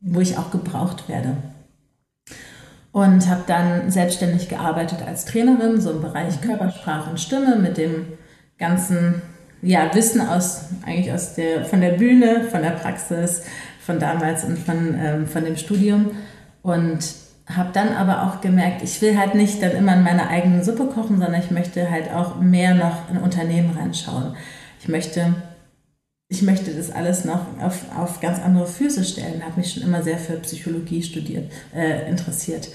wo 0.00 0.20
ich 0.20 0.38
auch 0.38 0.50
gebraucht 0.50 1.08
werde 1.08 1.36
und 2.94 3.28
habe 3.28 3.42
dann 3.48 3.90
selbstständig 3.90 4.48
gearbeitet 4.48 5.00
als 5.04 5.24
Trainerin, 5.24 5.80
so 5.80 5.90
im 5.90 6.00
Bereich 6.00 6.40
mhm. 6.40 6.46
Körpersprache 6.46 7.10
und 7.10 7.20
Stimme 7.20 7.56
mit 7.56 7.76
dem 7.76 8.06
ganzen 8.56 9.20
ja, 9.62 9.92
Wissen 9.94 10.20
aus, 10.20 10.66
eigentlich 10.86 11.12
aus 11.12 11.34
der, 11.34 11.64
von 11.64 11.80
der 11.80 11.92
Bühne, 11.92 12.44
von 12.52 12.62
der 12.62 12.70
Praxis, 12.70 13.42
von 13.80 13.98
damals 13.98 14.44
und 14.44 14.58
von, 14.58 14.96
ähm, 14.96 15.26
von 15.26 15.44
dem 15.44 15.56
Studium. 15.56 16.12
Und 16.62 17.04
habe 17.46 17.70
dann 17.72 17.94
aber 17.94 18.22
auch 18.22 18.40
gemerkt, 18.40 18.82
ich 18.82 19.00
will 19.02 19.18
halt 19.18 19.34
nicht 19.34 19.62
dann 19.62 19.72
immer 19.72 19.94
in 19.94 20.02
meiner 20.02 20.28
eigenen 20.28 20.64
Suppe 20.64 20.86
kochen, 20.86 21.18
sondern 21.18 21.40
ich 21.40 21.50
möchte 21.50 21.90
halt 21.90 22.10
auch 22.10 22.40
mehr 22.40 22.74
noch 22.74 23.10
in 23.10 23.18
Unternehmen 23.18 23.76
reinschauen. 23.76 24.34
Ich 24.80 24.88
möchte, 24.88 25.34
ich 26.28 26.42
möchte 26.42 26.72
das 26.72 26.90
alles 26.90 27.24
noch 27.24 27.40
auf, 27.60 27.84
auf 27.96 28.20
ganz 28.20 28.40
andere 28.40 28.66
Füße 28.66 29.04
stellen. 29.04 29.44
Habe 29.44 29.58
mich 29.58 29.72
schon 29.72 29.82
immer 29.82 30.02
sehr 30.02 30.18
für 30.18 30.34
Psychologie 30.38 31.02
studiert, 31.02 31.52
äh, 31.74 32.08
interessiert 32.08 32.68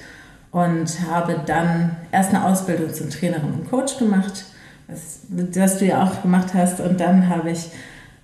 und 0.52 1.00
habe 1.10 1.42
dann 1.46 1.96
erst 2.12 2.34
eine 2.34 2.46
Ausbildung 2.46 2.94
zum 2.94 3.10
Trainerin 3.10 3.54
und 3.54 3.70
Coach 3.70 3.98
gemacht, 3.98 4.46
was, 4.88 5.22
was 5.30 5.80
du 5.80 5.86
ja 5.86 6.04
auch 6.04 6.22
gemacht 6.22 6.54
hast. 6.54 6.80
Und 6.80 7.00
dann 7.00 7.28
habe 7.28 7.52
ich 7.52 7.72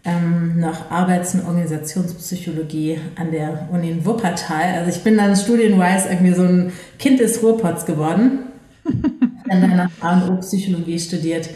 ähm, 0.05 0.59
noch 0.59 0.91
Arbeits- 0.91 1.33
und 1.33 1.45
Organisationspsychologie 1.45 2.99
an 3.15 3.31
der 3.31 3.67
Uni 3.71 3.89
in 3.91 4.05
Wuppertal. 4.05 4.75
Also 4.77 4.91
ich 4.91 5.03
bin 5.03 5.17
dann 5.17 5.35
studienweise 5.35 6.09
irgendwie 6.09 6.33
so 6.33 6.43
ein 6.43 6.71
Kind 6.99 7.19
des 7.19 7.41
Ruhrpots 7.41 7.85
geworden. 7.85 8.39
dann 9.47 9.61
danach 9.61 9.89
A&O-Psychologie 9.99 10.99
studiert 10.99 11.49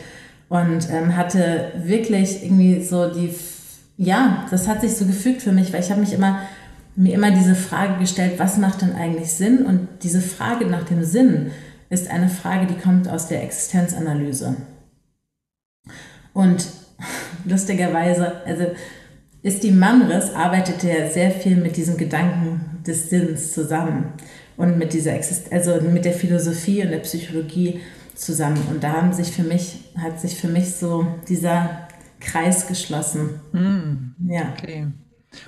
und 0.48 0.90
ähm, 0.92 1.16
hatte 1.16 1.72
wirklich 1.84 2.44
irgendwie 2.44 2.84
so 2.84 3.12
die, 3.12 3.34
ja, 3.98 4.46
das 4.50 4.68
hat 4.68 4.82
sich 4.82 4.96
so 4.96 5.06
gefügt 5.06 5.42
für 5.42 5.52
mich, 5.52 5.72
weil 5.72 5.82
ich 5.82 5.92
habe 5.92 6.02
mich 6.02 6.14
immer 6.14 6.40
mir 6.96 7.14
immer 7.14 7.32
diese 7.32 7.56
Frage 7.56 7.98
gestellt, 8.00 8.34
was 8.40 8.58
macht 8.58 8.82
denn 8.82 8.94
eigentlich 8.94 9.32
Sinn? 9.32 9.66
Und 9.66 9.88
diese 10.04 10.20
Frage 10.20 10.66
nach 10.66 10.84
dem 10.84 11.06
Sinn 11.06 11.52
ist 11.90 12.10
eine 12.10 12.28
Frage, 12.28 12.68
die 12.68 12.78
kommt 12.78 13.08
aus 13.08 13.28
der 13.28 13.42
Existenzanalyse. 13.42 14.58
Und 16.34 16.66
lustigerweise, 17.46 18.46
also 18.46 18.66
ist 19.42 19.64
die 19.64 19.72
Manris 19.72 20.32
arbeitet 20.32 20.84
ja 20.84 21.10
sehr 21.10 21.32
viel 21.32 21.56
mit 21.56 21.78
diesem 21.78 21.98
Gedanken 21.98 22.82
des 22.86 23.10
Sinns 23.10 23.54
zusammen. 23.54 24.14
und 24.58 24.78
mit 24.78 24.92
dieser 24.92 25.14
Exist 25.14 25.54
also 25.54 25.80
mit 25.82 26.04
der 26.04 26.12
Philosophie 26.12 26.84
und 26.84 26.92
der 26.92 27.00
Psychologie 27.00 27.80
zusammen. 28.14 28.62
Und 28.70 28.84
da 28.84 28.92
haben 28.92 29.14
sich 29.14 29.32
für 29.32 29.44
mich, 29.44 29.80
hat 29.98 30.20
sich 30.20 30.36
für 30.36 30.50
mich 30.50 30.76
so 30.76 31.08
dieser 31.30 31.88
Kreis 32.20 32.68
geschlossen. 32.68 33.40
Mm, 33.54 34.30
ja. 34.30 34.54
Okay. 34.58 34.88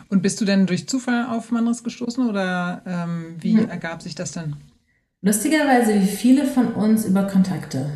Und 0.09 0.21
bist 0.21 0.39
du 0.39 0.45
denn 0.45 0.65
durch 0.65 0.87
Zufall 0.87 1.25
auf 1.25 1.51
Manres 1.51 1.83
gestoßen 1.83 2.29
oder 2.29 2.83
ähm, 2.85 3.35
wie 3.39 3.57
hm. 3.57 3.69
ergab 3.69 4.01
sich 4.01 4.15
das 4.15 4.31
dann? 4.31 4.55
Lustigerweise 5.21 5.93
wie 5.95 6.05
viele 6.05 6.45
von 6.45 6.73
uns 6.73 7.05
über 7.05 7.23
Kontakte. 7.23 7.91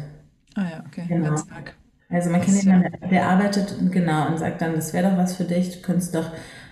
Ah 0.56 0.70
ja, 0.70 0.84
okay. 0.86 1.06
Genau. 1.08 1.32
Netzwerk. 1.32 1.76
Also 2.10 2.30
man 2.30 2.42
kennt 2.42 2.64
jemanden, 2.64 2.92
der, 3.00 3.10
der 3.10 3.28
arbeitet 3.28 3.76
genau 3.92 4.28
und 4.28 4.38
sagt 4.38 4.62
dann, 4.62 4.76
das 4.76 4.94
wäre 4.94 5.10
doch 5.10 5.18
was 5.18 5.36
für 5.36 5.44
dich, 5.44 5.72
du 5.76 5.82
könntest 5.82 6.14
doch 6.14 6.32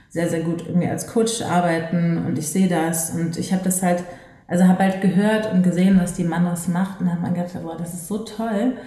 sehr, 0.09 0.29
sehr 0.29 0.41
gut 0.41 0.63
irgendwie 0.67 0.87
als 0.87 1.07
Coach 1.07 1.41
arbeiten 1.41 2.23
und 2.25 2.37
ich 2.37 2.47
sehe 2.47 2.67
das. 2.67 3.09
Und 3.09 3.37
ich 3.37 3.51
habe 3.51 3.63
das 3.63 3.81
halt, 3.81 4.03
also 4.47 4.67
habe 4.67 4.83
halt 4.83 5.01
gehört 5.01 5.51
und 5.51 5.63
gesehen, 5.63 5.99
was 5.99 6.13
die 6.13 6.23
Mannes 6.23 6.67
macht. 6.67 7.01
Und 7.01 7.09
habe 7.09 7.21
man 7.21 7.33
gedacht, 7.33 7.53
boah, 7.63 7.75
das 7.75 7.95
ist 7.95 8.07
so 8.07 8.19
toll, 8.19 8.77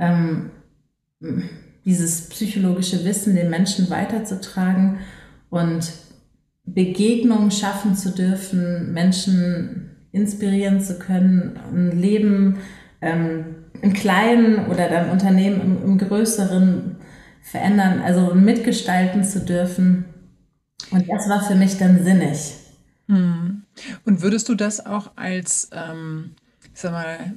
ähm, 0.00 0.50
dieses 1.84 2.28
psychologische 2.30 3.04
Wissen 3.04 3.36
den 3.36 3.48
Menschen 3.48 3.90
weiterzutragen 3.90 4.98
und 5.50 5.92
Begegnungen 6.64 7.52
schaffen 7.52 7.94
zu 7.94 8.10
dürfen, 8.10 8.92
Menschen 8.92 9.90
inspirieren 10.10 10.80
zu 10.80 10.98
können, 10.98 11.58
ein 11.72 11.96
Leben 11.96 12.58
ähm, 13.00 13.61
im 13.82 13.92
Kleinen 13.92 14.66
oder 14.66 14.88
dann 14.88 15.10
Unternehmen 15.10 15.60
im, 15.60 15.82
im 15.84 15.98
Größeren 15.98 16.96
verändern, 17.42 18.00
also 18.00 18.34
mitgestalten 18.34 19.24
zu 19.24 19.40
dürfen. 19.40 20.04
Und 20.90 21.08
das 21.08 21.28
war 21.28 21.42
für 21.42 21.56
mich 21.56 21.76
dann 21.78 22.02
sinnig. 22.02 22.54
Hm. 23.08 23.64
Und 24.04 24.22
würdest 24.22 24.48
du 24.48 24.54
das 24.54 24.84
auch 24.84 25.12
als, 25.16 25.68
ähm, 25.72 26.36
ich 26.72 26.80
sag 26.80 26.92
mal, 26.92 27.34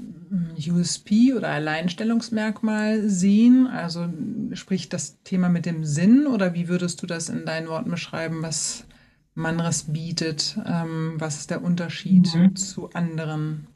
USP 0.57 1.33
oder 1.33 1.49
Alleinstellungsmerkmal 1.49 3.09
sehen? 3.09 3.67
Also 3.67 4.07
sprich 4.53 4.89
das 4.89 5.21
Thema 5.23 5.49
mit 5.49 5.65
dem 5.65 5.83
Sinn 5.83 6.27
oder 6.27 6.53
wie 6.53 6.67
würdest 6.67 7.01
du 7.01 7.07
das 7.07 7.29
in 7.29 7.45
deinen 7.45 7.67
Worten 7.67 7.89
beschreiben, 7.89 8.43
was 8.43 8.85
Manres 9.33 9.83
bietet? 9.83 10.57
Ähm, 10.65 11.15
was 11.17 11.37
ist 11.37 11.49
der 11.49 11.63
Unterschied 11.63 12.33
mhm. 12.35 12.55
zu 12.55 12.91
anderen? 12.91 13.67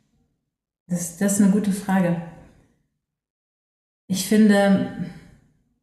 Das, 0.87 1.17
das 1.17 1.33
ist 1.33 1.41
eine 1.41 1.51
gute 1.51 1.71
Frage. 1.71 2.21
Ich 4.11 4.25
finde, 4.27 4.87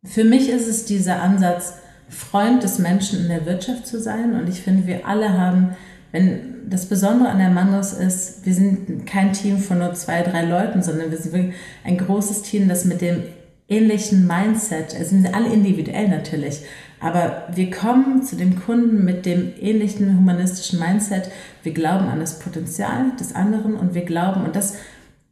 für 0.05 0.25
mich 0.25 0.49
ist 0.51 0.67
es 0.67 0.85
dieser 0.85 1.23
Ansatz, 1.23 1.75
Freund 2.09 2.63
des 2.63 2.81
Menschen 2.81 3.21
in 3.21 3.29
der 3.29 3.47
Wirtschaft 3.47 3.87
zu 3.87 4.01
sein. 4.01 4.35
Und 4.35 4.49
ich 4.49 4.61
finde, 4.61 4.89
wir 4.89 5.07
alle 5.07 5.33
haben, 5.33 5.77
wenn 6.11 6.69
das 6.69 6.87
Besondere 6.87 7.29
an 7.29 7.39
der 7.39 7.51
Mandos 7.51 7.93
ist, 7.93 8.45
wir 8.45 8.53
sind 8.53 9.07
kein 9.07 9.33
Team 9.33 9.59
von 9.59 9.79
nur 9.79 9.95
zwei, 9.95 10.23
drei 10.23 10.45
Leuten, 10.45 10.83
sondern 10.83 11.13
wir 11.13 11.19
sind 11.19 11.55
ein 11.85 11.99
großes 11.99 12.43
Team, 12.43 12.69
das 12.69 12.85
mit 12.85 13.01
dem 13.01 13.23
ähnlichen 13.69 14.27
Mindset, 14.27 14.95
also 14.97 15.11
sind 15.11 15.33
alle 15.35 15.53
individuell 15.53 16.09
natürlich, 16.09 16.63
aber 17.01 17.49
wir 17.53 17.71
kommen 17.71 18.23
zu 18.23 18.37
dem 18.37 18.61
Kunden 18.61 19.05
mit 19.05 19.27
dem 19.27 19.53
ähnlichen 19.61 20.19
humanistischen 20.19 20.79
Mindset. 20.79 21.31
Wir 21.63 21.73
glauben 21.73 22.07
an 22.07 22.21
das 22.21 22.39
Potenzial 22.39 23.13
des 23.19 23.35
anderen 23.35 23.75
und 23.75 23.95
wir 23.95 24.05
glauben, 24.05 24.45
und 24.45 24.57
das 24.57 24.77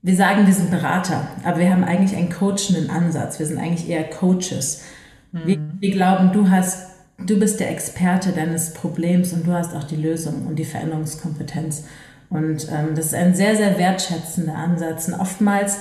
wir 0.05 0.17
sagen, 0.17 0.47
wir 0.47 0.53
sind 0.53 0.71
Berater, 0.71 1.27
aber 1.45 1.61
wir 1.61 1.71
haben 1.71 1.83
eigentlich 1.83 2.15
einen 2.15 2.29
coachenden 2.29 2.91
Ansatz. 2.91 3.39
Wir 3.39 3.47
sind 3.47 3.59
eigentlich 3.59 3.89
eher 3.89 4.05
Coaches. 4.05 4.83
Mhm. 5.33 5.47
Wir, 5.47 5.59
wir, 5.81 5.91
glauben, 5.93 6.31
du 6.31 6.51
hast, 6.51 6.91
du 7.25 7.39
bist 7.39 7.59
der 7.59 7.71
Experte 7.71 8.33
deines 8.33 8.75
Problems 8.75 9.33
und 9.33 9.47
du 9.47 9.53
hast 9.53 9.75
auch 9.75 9.85
die 9.85 9.97
Lösung 9.97 10.47
und 10.47 10.57
die 10.57 10.67
Veränderungskompetenz. 10.67 11.85
Und 12.29 12.69
ähm, 12.71 12.95
das 12.95 13.07
ist 13.07 13.15
ein 13.15 13.35
sehr, 13.35 13.57
sehr 13.57 13.79
wertschätzender 13.79 14.55
Ansatz. 14.55 15.09
Und 15.09 15.15
oftmals 15.15 15.79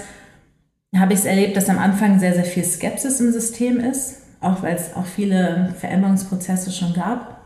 habe 0.96 1.12
ich 1.12 1.20
es 1.20 1.26
erlebt, 1.26 1.58
dass 1.58 1.68
am 1.68 1.80
Anfang 1.80 2.18
sehr, 2.22 2.34
sehr 2.34 2.46
viel 2.46 2.64
Skepsis 2.64 3.20
im 3.20 3.34
System 3.34 3.78
ist, 3.78 4.22
auch 4.40 4.64
weil 4.64 4.78
es 4.78 4.96
auch 4.96 5.06
viele 5.06 5.74
Veränderungsprozesse 5.78 6.72
schon 6.72 6.94
gab. 6.94 7.42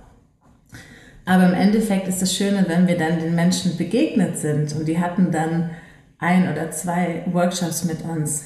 Aber 1.25 1.47
im 1.47 1.55
Endeffekt 1.55 2.07
ist 2.07 2.21
das 2.21 2.35
Schöne, 2.35 2.65
wenn 2.67 2.87
wir 2.87 2.99
dann 2.99 3.17
den 3.17 3.33
Menschen 3.33 3.77
begegnet 3.77 4.37
sind 4.37 4.75
und 4.75 4.87
die 4.87 4.99
hatten 4.99 5.31
dann 5.31 5.71
ein 6.19 6.51
oder 6.51 6.71
zwei 6.71 7.23
Workshops 7.31 7.83
mit 7.83 8.03
uns, 8.03 8.45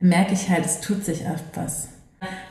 merke 0.00 0.34
ich 0.34 0.48
halt, 0.48 0.64
es 0.64 0.80
tut 0.80 1.04
sich 1.04 1.24
etwas. 1.24 1.88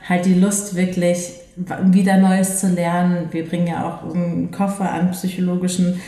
Halt 0.08 0.26
die 0.26 0.34
Lust 0.34 0.76
wirklich 0.76 1.34
wieder 1.56 2.18
Neues 2.18 2.60
zu 2.60 2.68
lernen. 2.68 3.28
Wir 3.32 3.48
bringen 3.48 3.68
ja 3.68 3.88
auch 3.88 4.14
einen 4.14 4.52
Koffer 4.52 4.92
an 4.92 5.12
psychologischen 5.12 6.02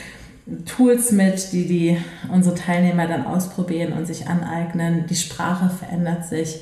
Tools 0.65 1.11
mit, 1.11 1.51
die, 1.51 1.67
die 1.67 1.97
unsere 2.31 2.55
Teilnehmer 2.55 3.07
dann 3.07 3.25
ausprobieren 3.25 3.93
und 3.93 4.07
sich 4.07 4.27
aneignen. 4.27 5.05
Die 5.07 5.15
Sprache 5.15 5.69
verändert 5.69 6.25
sich 6.25 6.61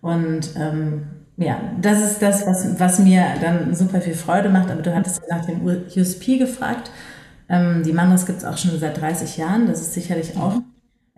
und 0.00 0.50
ähm, 0.56 1.02
ja, 1.36 1.60
das 1.80 2.00
ist 2.00 2.20
das, 2.20 2.46
was, 2.46 2.80
was 2.80 2.98
mir 2.98 3.24
dann 3.40 3.74
super 3.74 4.00
viel 4.00 4.14
Freude 4.14 4.48
macht. 4.48 4.70
Aber 4.70 4.82
du 4.82 4.94
hattest 4.94 5.22
nach 5.30 5.44
dem 5.44 5.62
USP 5.64 6.38
gefragt. 6.38 6.90
Ähm, 7.48 7.82
die 7.84 7.92
Mandras 7.92 8.26
gibt 8.26 8.38
es 8.38 8.44
auch 8.44 8.58
schon 8.58 8.78
seit 8.78 9.00
30 9.00 9.36
Jahren. 9.36 9.66
Das 9.66 9.80
ist 9.80 9.94
sicherlich 9.94 10.36
auch 10.36 10.60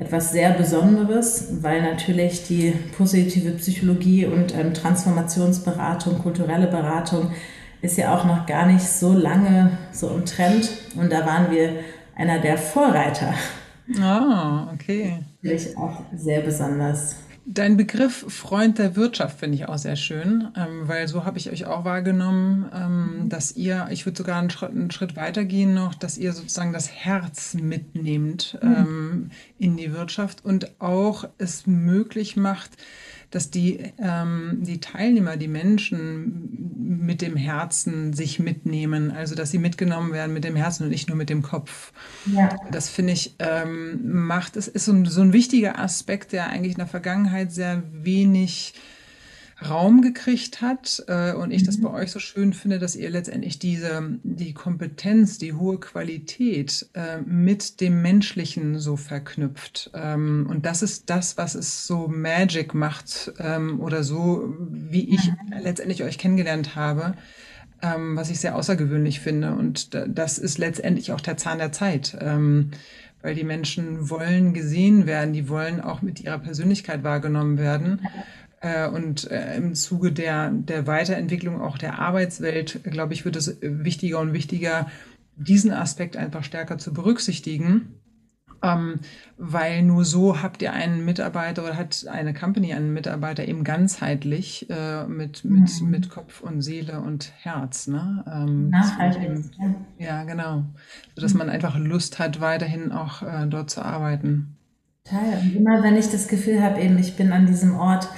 etwas 0.01 0.33
sehr 0.33 0.53
Besonderes, 0.53 1.63
weil 1.63 1.83
natürlich 1.83 2.47
die 2.49 2.73
positive 2.97 3.51
Psychologie 3.53 4.25
und 4.25 4.55
ähm, 4.57 4.73
Transformationsberatung, 4.73 6.19
kulturelle 6.19 6.67
Beratung 6.67 7.31
ist 7.83 7.99
ja 7.99 8.17
auch 8.17 8.25
noch 8.25 8.47
gar 8.47 8.67
nicht 8.67 8.83
so 8.83 9.13
lange 9.13 9.79
so 9.93 10.09
im 10.09 10.25
Trend 10.25 10.71
und 10.97 11.13
da 11.13 11.27
waren 11.27 11.51
wir 11.51 11.81
einer 12.17 12.39
der 12.39 12.57
Vorreiter. 12.57 13.35
Ah, 14.01 14.71
okay. 14.73 15.19
Natürlich 15.43 15.77
auch 15.77 16.03
sehr 16.15 16.41
besonders. 16.41 17.17
Dein 17.47 17.77
Begriff 17.77 18.27
Freund 18.29 18.79
der 18.79 18.97
Wirtschaft 18.97 19.41
finde 19.41 19.57
ich 19.57 19.67
auch 19.67 19.79
sehr 19.79 19.97
schön, 19.97 20.49
ähm, 20.57 20.87
weil 20.87 21.09
so 21.09 21.25
habe 21.25 21.39
ich 21.39 21.51
euch 21.51 21.65
auch 21.65 21.85
wahrgenommen, 21.85 22.71
ähm, 22.75 23.29
dass 23.29 23.57
ihr, 23.57 23.89
ich 23.91 24.05
würde 24.05 24.19
sogar 24.19 24.39
einen 24.39 24.51
Schritt, 24.51 24.71
einen 24.71 24.91
Schritt 24.91 25.17
weiter 25.17 25.45
gehen 25.45 25.73
noch, 25.73 25.95
dass 25.95 26.19
ihr 26.19 26.33
sozusagen 26.33 26.73
das 26.73 26.91
Herz 26.91 27.55
mitnehmt 27.55 28.59
mhm. 28.63 28.75
ähm, 28.77 29.31
in 29.59 29.77
die 29.77 29.93
Wirtschaft 29.93 30.45
und 30.45 30.81
auch 30.81 31.29
es 31.39 31.67
möglich 31.67 32.37
macht, 32.37 32.73
dass 33.31 33.51
die, 33.51 33.81
ähm, 33.99 34.59
die 34.61 34.81
Teilnehmer, 34.81 35.37
die 35.37 35.49
Menschen 35.49 36.59
mit 37.07 37.23
dem 37.23 37.37
Herzen 37.37 38.13
sich 38.13 38.39
mitnehmen, 38.39 39.11
also 39.11 39.35
dass 39.35 39.51
sie 39.51 39.59
mitgenommen 39.59 40.13
werden 40.13 40.35
mit 40.35 40.45
dem 40.45 40.57
Herzen 40.57 40.85
und 40.85 40.91
nicht 40.91 41.09
nur 41.09 41.17
mit 41.17 41.31
dem 41.31 41.43
Kopf. 41.43 41.93
Ja. 42.27 42.57
Das 42.73 42.89
finde 42.89 43.13
ich, 43.13 43.37
ähm, 43.39 44.01
macht, 44.05 44.57
es 44.57 44.69
ist 44.69 44.85
so 44.85 44.93
ein, 44.93 45.07
so 45.07 45.21
ein 45.21 45.33
wichtiger 45.33 45.79
Aspekt, 45.79 46.33
der 46.33 46.49
eigentlich 46.49 46.73
in 46.73 46.79
der 46.79 46.87
Vergangenheit 46.87 47.53
sehr 47.53 47.83
wenig 47.93 48.75
Raum 49.69 50.01
gekriegt 50.03 50.63
hat 50.63 51.03
äh, 51.07 51.33
und 51.33 51.51
ich 51.51 51.65
das 51.65 51.79
mhm. 51.79 51.83
bei 51.83 51.91
euch 51.91 52.11
so 52.11 52.19
schön 52.19 52.53
finde, 52.53 52.79
dass 52.79 52.97
ihr 52.97 53.11
letztendlich 53.11 53.59
diese 53.59 54.19
die 54.23 54.55
Kompetenz, 54.55 55.39
die 55.39 55.53
hohe 55.53 55.79
Qualität 55.79 56.89
äh, 56.95 57.21
mit 57.23 57.81
dem 57.81 58.03
Menschlichen 58.03 58.79
so 58.79 58.97
verknüpft 58.97 59.91
ähm, 59.95 60.47
und 60.49 60.67
das 60.67 60.83
ist 60.83 61.11
das, 61.11 61.37
was 61.37 61.55
es 61.55 61.87
so 61.87 62.09
Magic 62.09 62.75
macht 62.75 63.33
ähm, 63.39 63.81
oder 63.81 64.03
so, 64.03 64.55
wie 64.71 65.15
ich 65.15 65.33
letztendlich 65.63 66.03
euch 66.03 66.19
kennengelernt 66.19 66.77
habe. 66.77 67.15
Ähm, 67.83 68.15
was 68.15 68.29
ich 68.29 68.39
sehr 68.39 68.57
außergewöhnlich 68.57 69.21
finde. 69.21 69.55
Und 69.55 69.95
das 70.07 70.37
ist 70.37 70.59
letztendlich 70.59 71.13
auch 71.13 71.21
der 71.23 71.39
Zahn 71.39 71.57
der 71.57 71.73
Zeit. 71.73 72.15
Ähm, 72.21 72.73
weil 73.23 73.35
die 73.35 73.45
Menschen 73.45 74.09
wollen 74.09 74.55
gesehen 74.55 75.07
werden, 75.07 75.33
die 75.33 75.49
wollen 75.49 75.81
auch 75.81 76.03
mit 76.03 76.21
ihrer 76.21 76.39
Persönlichkeit 76.39 77.05
wahrgenommen 77.05 77.59
werden. 77.59 78.01
Äh, 78.61 78.89
und 78.89 79.31
äh, 79.31 79.57
im 79.57 79.75
Zuge 79.75 80.13
der, 80.13 80.51
der 80.51 80.87
Weiterentwicklung 80.87 81.61
auch 81.61 81.79
der 81.79 81.99
Arbeitswelt, 81.99 82.81
glaube 82.85 83.15
ich, 83.15 83.25
wird 83.25 83.37
es 83.37 83.59
wichtiger 83.63 84.21
und 84.21 84.33
wichtiger, 84.33 84.87
diesen 85.37 85.73
Aspekt 85.73 86.17
einfach 86.17 86.45
stärker 86.45 86.77
zu 86.79 86.93
berücksichtigen. 86.93 87.95
Ähm, 88.63 89.01
weil 89.39 89.83
nur 89.83 90.05
so 90.05 90.43
habt 90.43 90.61
ihr 90.61 90.75
einen 90.75 91.07
Mitarbeiter 91.07 91.65
oder 91.65 91.79
hat 91.79 92.05
eine 92.11 92.35
Company 92.35 92.75
einen 92.75 92.93
Mitarbeiter 92.93 93.49
eben 93.49 93.65
ganzheitlich 93.65 94.69
äh, 94.69 95.07
mit, 95.07 95.47
mit, 95.47 95.81
mhm. 95.81 95.89
mit 95.89 96.11
Kopf 96.11 96.43
und 96.43 96.61
Seele 96.61 97.01
und 97.01 97.33
Herz. 97.39 97.87
Ne? 97.87 98.23
Ähm, 98.31 98.69
Nachhaltig. 98.69 99.45
ja, 99.97 100.25
genau. 100.25 100.65
Sodass 101.15 101.33
mhm. 101.33 101.39
man 101.39 101.49
einfach 101.49 101.79
Lust 101.79 102.19
hat, 102.19 102.43
weiterhin 102.43 102.93
auch 102.93 103.23
äh, 103.23 103.47
dort 103.49 103.71
zu 103.71 103.83
arbeiten. 103.83 104.59
Total. 105.05 105.39
Und 105.41 105.57
immer 105.57 105.83
wenn 105.83 105.97
ich 105.97 106.11
das 106.11 106.29
Gefühl 106.29 106.63
habe, 106.63 106.83
eben 106.83 106.99
ich 106.99 107.17
bin 107.17 107.33
an 107.33 107.47
diesem 107.47 107.75
Ort, 107.75 108.11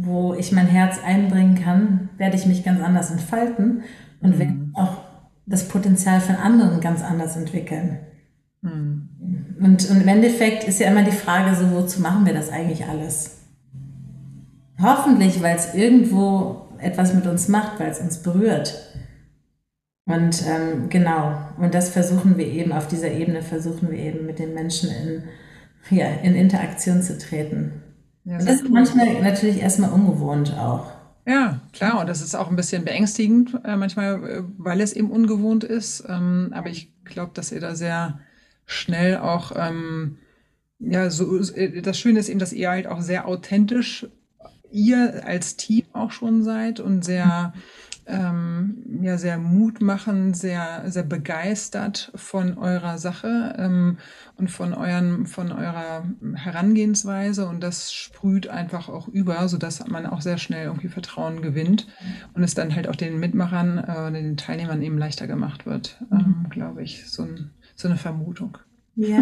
wo 0.00 0.32
ich 0.34 0.52
mein 0.52 0.68
Herz 0.68 0.98
einbringen 1.04 1.56
kann, 1.56 2.08
werde 2.18 2.36
ich 2.36 2.46
mich 2.46 2.62
ganz 2.62 2.80
anders 2.80 3.10
entfalten 3.10 3.82
und 4.20 4.36
mhm. 4.36 4.38
werde 4.38 4.54
auch 4.74 4.98
das 5.44 5.66
Potenzial 5.66 6.20
von 6.20 6.36
anderen 6.36 6.80
ganz 6.80 7.02
anders 7.02 7.36
entwickeln. 7.36 7.98
Mhm. 8.62 9.08
Und, 9.60 9.90
und 9.90 10.00
im 10.00 10.08
Endeffekt 10.08 10.62
ist 10.64 10.78
ja 10.78 10.88
immer 10.88 11.02
die 11.02 11.10
Frage, 11.10 11.56
so 11.56 11.72
wozu 11.72 12.00
machen 12.00 12.24
wir 12.26 12.32
das 12.32 12.48
eigentlich 12.48 12.86
alles? 12.86 13.38
Hoffentlich, 14.80 15.42
weil 15.42 15.56
es 15.56 15.74
irgendwo 15.74 16.68
etwas 16.78 17.12
mit 17.12 17.26
uns 17.26 17.48
macht, 17.48 17.80
weil 17.80 17.90
es 17.90 17.98
uns 17.98 18.22
berührt. 18.22 18.74
Und 20.06 20.44
ähm, 20.46 20.88
genau, 20.88 21.36
und 21.58 21.74
das 21.74 21.90
versuchen 21.90 22.38
wir 22.38 22.46
eben, 22.46 22.72
auf 22.72 22.86
dieser 22.86 23.10
Ebene 23.10 23.42
versuchen 23.42 23.90
wir 23.90 23.98
eben 23.98 24.26
mit 24.26 24.38
den 24.38 24.54
Menschen 24.54 24.90
in, 24.90 25.24
ja, 25.90 26.06
in 26.22 26.36
Interaktion 26.36 27.02
zu 27.02 27.18
treten. 27.18 27.82
Ja, 28.28 28.36
das 28.36 28.46
ist 28.46 28.64
cool. 28.64 28.70
manchmal 28.72 29.22
natürlich 29.22 29.62
erstmal 29.62 29.90
ungewohnt 29.90 30.52
auch. 30.58 30.90
Ja, 31.26 31.60
klar, 31.72 32.00
und 32.00 32.08
das 32.08 32.20
ist 32.20 32.34
auch 32.34 32.50
ein 32.50 32.56
bisschen 32.56 32.84
beängstigend, 32.84 33.58
äh, 33.64 33.76
manchmal, 33.76 34.22
äh, 34.22 34.42
weil 34.58 34.82
es 34.82 34.92
eben 34.92 35.10
ungewohnt 35.10 35.64
ist. 35.64 36.04
Ähm, 36.06 36.50
aber 36.52 36.68
ich 36.68 36.92
glaube, 37.04 37.32
dass 37.32 37.52
ihr 37.52 37.60
da 37.60 37.74
sehr 37.74 38.20
schnell 38.66 39.16
auch, 39.16 39.52
ähm, 39.56 40.18
ja, 40.78 41.08
so, 41.08 41.38
äh, 41.38 41.80
das 41.80 41.98
Schöne 41.98 42.18
ist 42.18 42.28
eben, 42.28 42.38
dass 42.38 42.52
ihr 42.52 42.68
halt 42.68 42.86
auch 42.86 43.00
sehr 43.00 43.26
authentisch, 43.26 44.06
ihr 44.70 45.22
als 45.26 45.56
Team 45.56 45.86
auch 45.94 46.10
schon 46.10 46.42
seid 46.42 46.80
und 46.80 47.06
sehr, 47.06 47.54
ähm, 48.08 48.84
ja, 49.02 49.18
sehr 49.18 49.38
mutmachend, 49.38 50.36
sehr, 50.36 50.84
sehr 50.86 51.02
begeistert 51.02 52.10
von 52.14 52.56
eurer 52.56 52.98
Sache 52.98 53.54
ähm, 53.58 53.98
und 54.36 54.50
von, 54.50 54.72
euren, 54.72 55.26
von 55.26 55.52
eurer 55.52 56.04
Herangehensweise. 56.34 57.46
Und 57.46 57.62
das 57.62 57.92
sprüht 57.92 58.48
einfach 58.48 58.88
auch 58.88 59.08
über, 59.08 59.46
sodass 59.48 59.86
man 59.86 60.06
auch 60.06 60.22
sehr 60.22 60.38
schnell 60.38 60.66
irgendwie 60.66 60.88
Vertrauen 60.88 61.42
gewinnt 61.42 61.86
und 62.34 62.42
es 62.42 62.54
dann 62.54 62.74
halt 62.74 62.88
auch 62.88 62.96
den 62.96 63.20
Mitmachern, 63.20 63.78
äh, 63.78 64.12
den 64.12 64.36
Teilnehmern 64.36 64.82
eben 64.82 64.98
leichter 64.98 65.26
gemacht 65.26 65.66
wird, 65.66 66.02
ähm, 66.10 66.46
glaube 66.50 66.82
ich. 66.82 67.08
So, 67.10 67.24
ein, 67.24 67.50
so 67.76 67.88
eine 67.88 67.98
Vermutung. 67.98 68.58
Ja. 68.98 69.18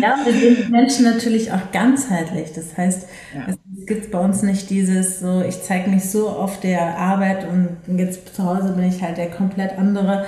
ja, 0.00 0.16
wir 0.24 0.32
sehen 0.32 0.70
Menschen 0.70 1.04
natürlich 1.04 1.52
auch 1.52 1.70
ganzheitlich. 1.70 2.54
Das 2.54 2.78
heißt, 2.78 3.06
ja. 3.34 3.46
es 3.46 3.58
gibt 3.84 4.10
bei 4.10 4.18
uns 4.18 4.42
nicht 4.42 4.70
dieses 4.70 5.20
so, 5.20 5.42
ich 5.42 5.62
zeige 5.62 5.90
mich 5.90 6.08
so 6.10 6.28
auf 6.28 6.60
der 6.60 6.98
Arbeit 6.98 7.46
und 7.48 7.98
jetzt 7.98 8.34
zu 8.34 8.44
Hause 8.44 8.72
bin 8.72 8.84
ich 8.84 9.02
halt 9.02 9.18
der 9.18 9.30
komplett 9.30 9.78
andere. 9.78 10.24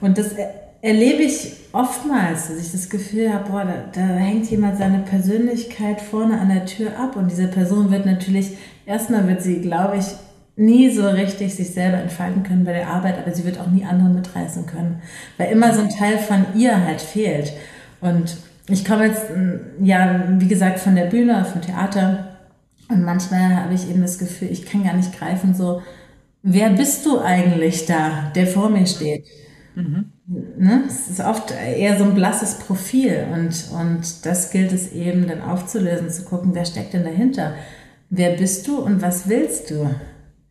Und 0.00 0.18
das 0.18 0.28
erlebe 0.80 1.22
ich 1.22 1.52
oftmals, 1.72 2.48
dass 2.48 2.58
ich 2.58 2.72
das 2.72 2.90
Gefühl 2.90 3.32
habe, 3.32 3.50
boah, 3.50 3.64
da, 3.64 3.84
da 3.92 4.06
hängt 4.16 4.50
jemand 4.50 4.78
seine 4.78 4.98
Persönlichkeit 4.98 6.00
vorne 6.00 6.38
an 6.38 6.50
der 6.50 6.66
Tür 6.66 6.98
ab 6.98 7.16
und 7.16 7.30
diese 7.30 7.48
Person 7.48 7.90
wird 7.90 8.06
natürlich, 8.06 8.50
erstmal 8.86 9.26
wird 9.26 9.42
sie, 9.42 9.60
glaube 9.60 9.96
ich, 9.96 10.04
nie 10.56 10.90
so 10.90 11.08
richtig 11.08 11.54
sich 11.54 11.70
selber 11.70 11.98
entfalten 11.98 12.42
können 12.42 12.64
bei 12.64 12.72
der 12.72 12.88
Arbeit, 12.88 13.18
aber 13.18 13.34
sie 13.34 13.44
wird 13.44 13.58
auch 13.58 13.66
nie 13.66 13.84
andere 13.84 14.10
mitreißen 14.10 14.66
können, 14.66 15.02
weil 15.36 15.50
immer 15.50 15.72
so 15.72 15.80
ein 15.80 15.88
Teil 15.88 16.18
von 16.18 16.44
ihr 16.54 16.84
halt 16.84 17.00
fehlt. 17.00 17.52
Und 18.00 18.36
ich 18.68 18.84
komme 18.84 19.06
jetzt, 19.06 19.26
ja, 19.82 20.24
wie 20.28 20.48
gesagt, 20.48 20.78
von 20.78 20.94
der 20.94 21.06
Bühne, 21.06 21.44
vom 21.44 21.60
Theater. 21.60 22.33
Und 22.88 23.02
manchmal 23.04 23.56
habe 23.56 23.74
ich 23.74 23.88
eben 23.88 24.02
das 24.02 24.18
Gefühl, 24.18 24.50
ich 24.50 24.66
kann 24.66 24.84
gar 24.84 24.94
nicht 24.94 25.18
greifen, 25.18 25.54
so, 25.54 25.82
wer 26.42 26.70
bist 26.70 27.06
du 27.06 27.20
eigentlich 27.20 27.86
da, 27.86 28.30
der 28.34 28.46
vor 28.46 28.68
mir 28.68 28.86
steht? 28.86 29.26
Mhm. 29.74 30.12
Ne? 30.26 30.84
Es 30.86 31.08
ist 31.08 31.20
oft 31.20 31.50
eher 31.50 31.98
so 31.98 32.04
ein 32.04 32.14
blasses 32.14 32.58
Profil 32.58 33.26
und, 33.32 33.70
und 33.72 34.24
das 34.24 34.50
gilt 34.50 34.72
es 34.72 34.92
eben 34.92 35.26
dann 35.26 35.42
aufzulösen, 35.42 36.10
zu 36.10 36.24
gucken, 36.24 36.54
wer 36.54 36.64
steckt 36.64 36.94
denn 36.94 37.04
dahinter? 37.04 37.54
Wer 38.10 38.36
bist 38.36 38.68
du 38.68 38.78
und 38.78 39.02
was 39.02 39.28
willst 39.28 39.70
du? 39.70 39.90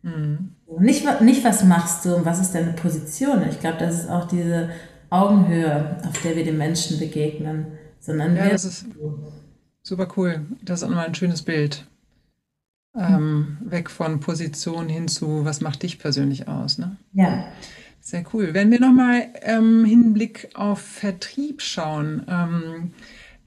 Mhm. 0.02 0.50
Nicht, 0.78 1.20
nicht, 1.20 1.44
was 1.44 1.64
machst 1.64 2.04
du 2.04 2.16
und 2.16 2.24
was 2.24 2.40
ist 2.40 2.54
deine 2.54 2.72
Position? 2.72 3.42
Ich 3.48 3.60
glaube, 3.60 3.78
das 3.78 4.00
ist 4.00 4.10
auch 4.10 4.26
diese 4.26 4.70
Augenhöhe, 5.08 5.96
auf 6.06 6.20
der 6.22 6.36
wir 6.36 6.44
den 6.44 6.58
Menschen 6.58 6.98
begegnen, 6.98 7.66
sondern 8.00 8.36
ja, 8.36 8.48
das 8.48 8.64
ist 8.64 8.86
super 9.82 10.08
cool. 10.16 10.46
Das 10.62 10.80
ist 10.80 10.84
auch 10.84 10.88
nochmal 10.88 11.06
ein 11.06 11.14
schönes 11.14 11.42
Bild. 11.42 11.86
Ähm, 12.96 13.58
weg 13.60 13.90
von 13.90 14.20
Position 14.20 14.88
hin 14.88 15.08
zu, 15.08 15.44
was 15.44 15.60
macht 15.60 15.82
dich 15.82 15.98
persönlich 15.98 16.46
aus? 16.46 16.78
Ne? 16.78 16.96
Ja. 17.12 17.46
Sehr 18.00 18.24
cool. 18.32 18.50
Wenn 18.52 18.70
wir 18.70 18.80
nochmal 18.80 19.28
ähm, 19.42 19.84
Hinblick 19.84 20.50
auf 20.54 20.80
Vertrieb 20.80 21.62
schauen, 21.62 22.24
ähm, 22.28 22.92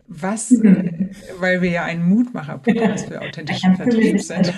was, 0.07 0.51
mhm. 0.51 1.09
weil 1.39 1.61
wir 1.61 1.69
ja 1.69 1.83
ein 1.83 2.07
Mutmacher-Podcast 2.07 3.07
für 3.07 3.21
authentischen 3.21 3.75
Vertrieb 3.75 4.21
sind. 4.21 4.53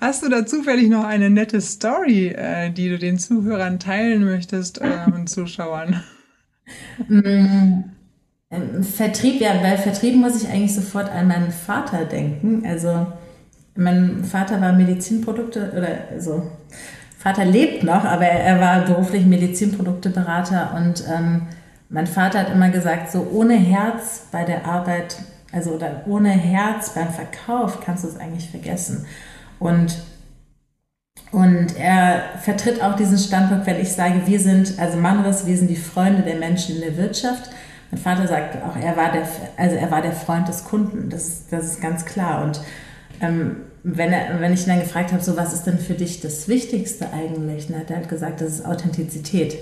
Hast 0.00 0.24
du 0.24 0.28
da 0.28 0.44
zufällig 0.44 0.88
noch 0.88 1.04
eine 1.04 1.30
nette 1.30 1.60
Story, 1.60 2.28
äh, 2.28 2.70
die 2.70 2.88
du 2.88 2.98
den 2.98 3.18
Zuhörern 3.18 3.78
teilen 3.78 4.24
möchtest 4.24 4.80
äh, 4.82 5.06
und 5.14 5.28
Zuschauern? 5.28 6.02
Mm, 7.08 7.84
ähm, 8.52 8.84
Vertrieb, 8.84 9.40
ja, 9.40 9.54
bei 9.62 9.76
Vertrieb 9.76 10.14
muss 10.14 10.42
ich 10.42 10.48
eigentlich 10.48 10.74
sofort 10.74 11.10
an 11.10 11.26
meinen 11.28 11.50
Vater 11.50 12.04
denken. 12.04 12.64
Also 12.66 13.06
mein 13.74 14.24
Vater 14.24 14.60
war 14.60 14.72
Medizinprodukte 14.72 15.72
oder 15.76 15.88
also 16.12 16.50
Vater 17.18 17.44
lebt 17.44 17.84
noch, 17.84 18.04
aber 18.04 18.26
er 18.26 18.60
war 18.60 18.80
beruflich 18.84 19.24
Medizinprodukteberater 19.24 20.74
und 20.76 21.04
ähm, 21.08 21.42
mein 21.88 22.06
Vater 22.06 22.40
hat 22.40 22.50
immer 22.50 22.70
gesagt, 22.70 23.12
so 23.12 23.28
ohne 23.32 23.54
Herz 23.54 24.26
bei 24.32 24.44
der 24.44 24.66
Arbeit, 24.66 25.16
also 25.52 25.70
oder 25.70 26.02
ohne 26.06 26.30
Herz 26.30 26.90
beim 26.94 27.10
Verkauf 27.10 27.80
kannst 27.80 28.02
du 28.02 28.08
es 28.08 28.18
eigentlich 28.18 28.50
vergessen. 28.50 29.06
Und, 29.58 29.98
und 31.30 31.78
er 31.78 32.22
vertritt 32.40 32.82
auch 32.82 32.96
diesen 32.96 33.18
Standpunkt, 33.18 33.66
wenn 33.66 33.80
ich 33.80 33.92
sage, 33.92 34.22
wir 34.26 34.40
sind, 34.40 34.78
also 34.78 34.98
Manris, 34.98 35.46
wir 35.46 35.56
sind 35.56 35.68
die 35.68 35.76
Freunde 35.76 36.22
der 36.22 36.36
Menschen 36.36 36.76
in 36.76 36.80
der 36.80 36.96
Wirtschaft. 36.96 37.50
Mein 37.92 38.00
Vater 38.00 38.26
sagt 38.26 38.56
auch, 38.64 38.74
er 38.74 38.96
war 38.96 39.12
der, 39.12 39.28
also 39.58 39.76
er 39.76 39.90
war 39.90 40.00
der 40.00 40.12
Freund 40.12 40.48
des 40.48 40.64
Kunden. 40.64 41.10
Das, 41.10 41.46
das 41.50 41.64
ist 41.66 41.82
ganz 41.82 42.06
klar. 42.06 42.42
Und 42.42 42.60
ähm, 43.20 43.56
wenn, 43.82 44.12
er, 44.12 44.40
wenn 44.40 44.54
ich 44.54 44.62
ihn 44.62 44.70
dann 44.70 44.80
gefragt 44.80 45.12
habe, 45.12 45.22
so 45.22 45.36
was 45.36 45.52
ist 45.52 45.64
denn 45.64 45.78
für 45.78 45.92
dich 45.92 46.20
das 46.22 46.48
Wichtigste 46.48 47.12
eigentlich, 47.12 47.68
dann 47.68 47.80
hat 47.80 47.90
er 47.90 47.96
halt 47.96 48.08
gesagt, 48.08 48.40
das 48.40 48.48
ist 48.48 48.66
Authentizität. 48.66 49.58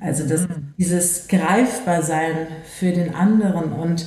Also 0.00 0.26
das, 0.26 0.48
mhm. 0.48 0.72
dieses 0.78 1.28
Greifbarsein 1.28 2.48
für 2.78 2.92
den 2.92 3.14
anderen 3.14 3.72
und 3.72 4.06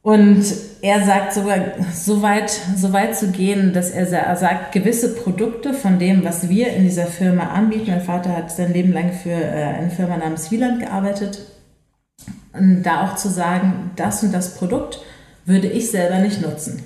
und 0.00 0.42
er 0.80 1.04
sagt 1.04 1.34
sogar, 1.34 1.58
so 1.92 2.22
weit, 2.22 2.50
so 2.76 2.92
weit 2.94 3.14
zu 3.16 3.30
gehen, 3.30 3.74
dass 3.74 3.90
er 3.90 4.36
sagt, 4.36 4.72
gewisse 4.72 5.14
Produkte 5.14 5.74
von 5.74 5.98
dem, 5.98 6.24
was 6.24 6.48
wir 6.48 6.68
in 6.68 6.84
dieser 6.84 7.06
Firma 7.06 7.48
anbieten, 7.48 7.90
mein 7.90 8.00
Vater 8.00 8.34
hat 8.34 8.50
sein 8.50 8.72
Leben 8.72 8.92
lang 8.92 9.12
für 9.12 9.32
äh, 9.32 9.64
eine 9.64 9.90
Firma 9.90 10.16
namens 10.16 10.50
Wieland 10.50 10.80
gearbeitet, 10.80 11.40
und 12.58 12.82
da 12.82 13.04
auch 13.04 13.16
zu 13.16 13.28
sagen, 13.28 13.90
das 13.96 14.22
und 14.22 14.32
das 14.32 14.54
Produkt 14.56 15.00
würde 15.44 15.68
ich 15.68 15.90
selber 15.90 16.18
nicht 16.18 16.42
nutzen. 16.42 16.82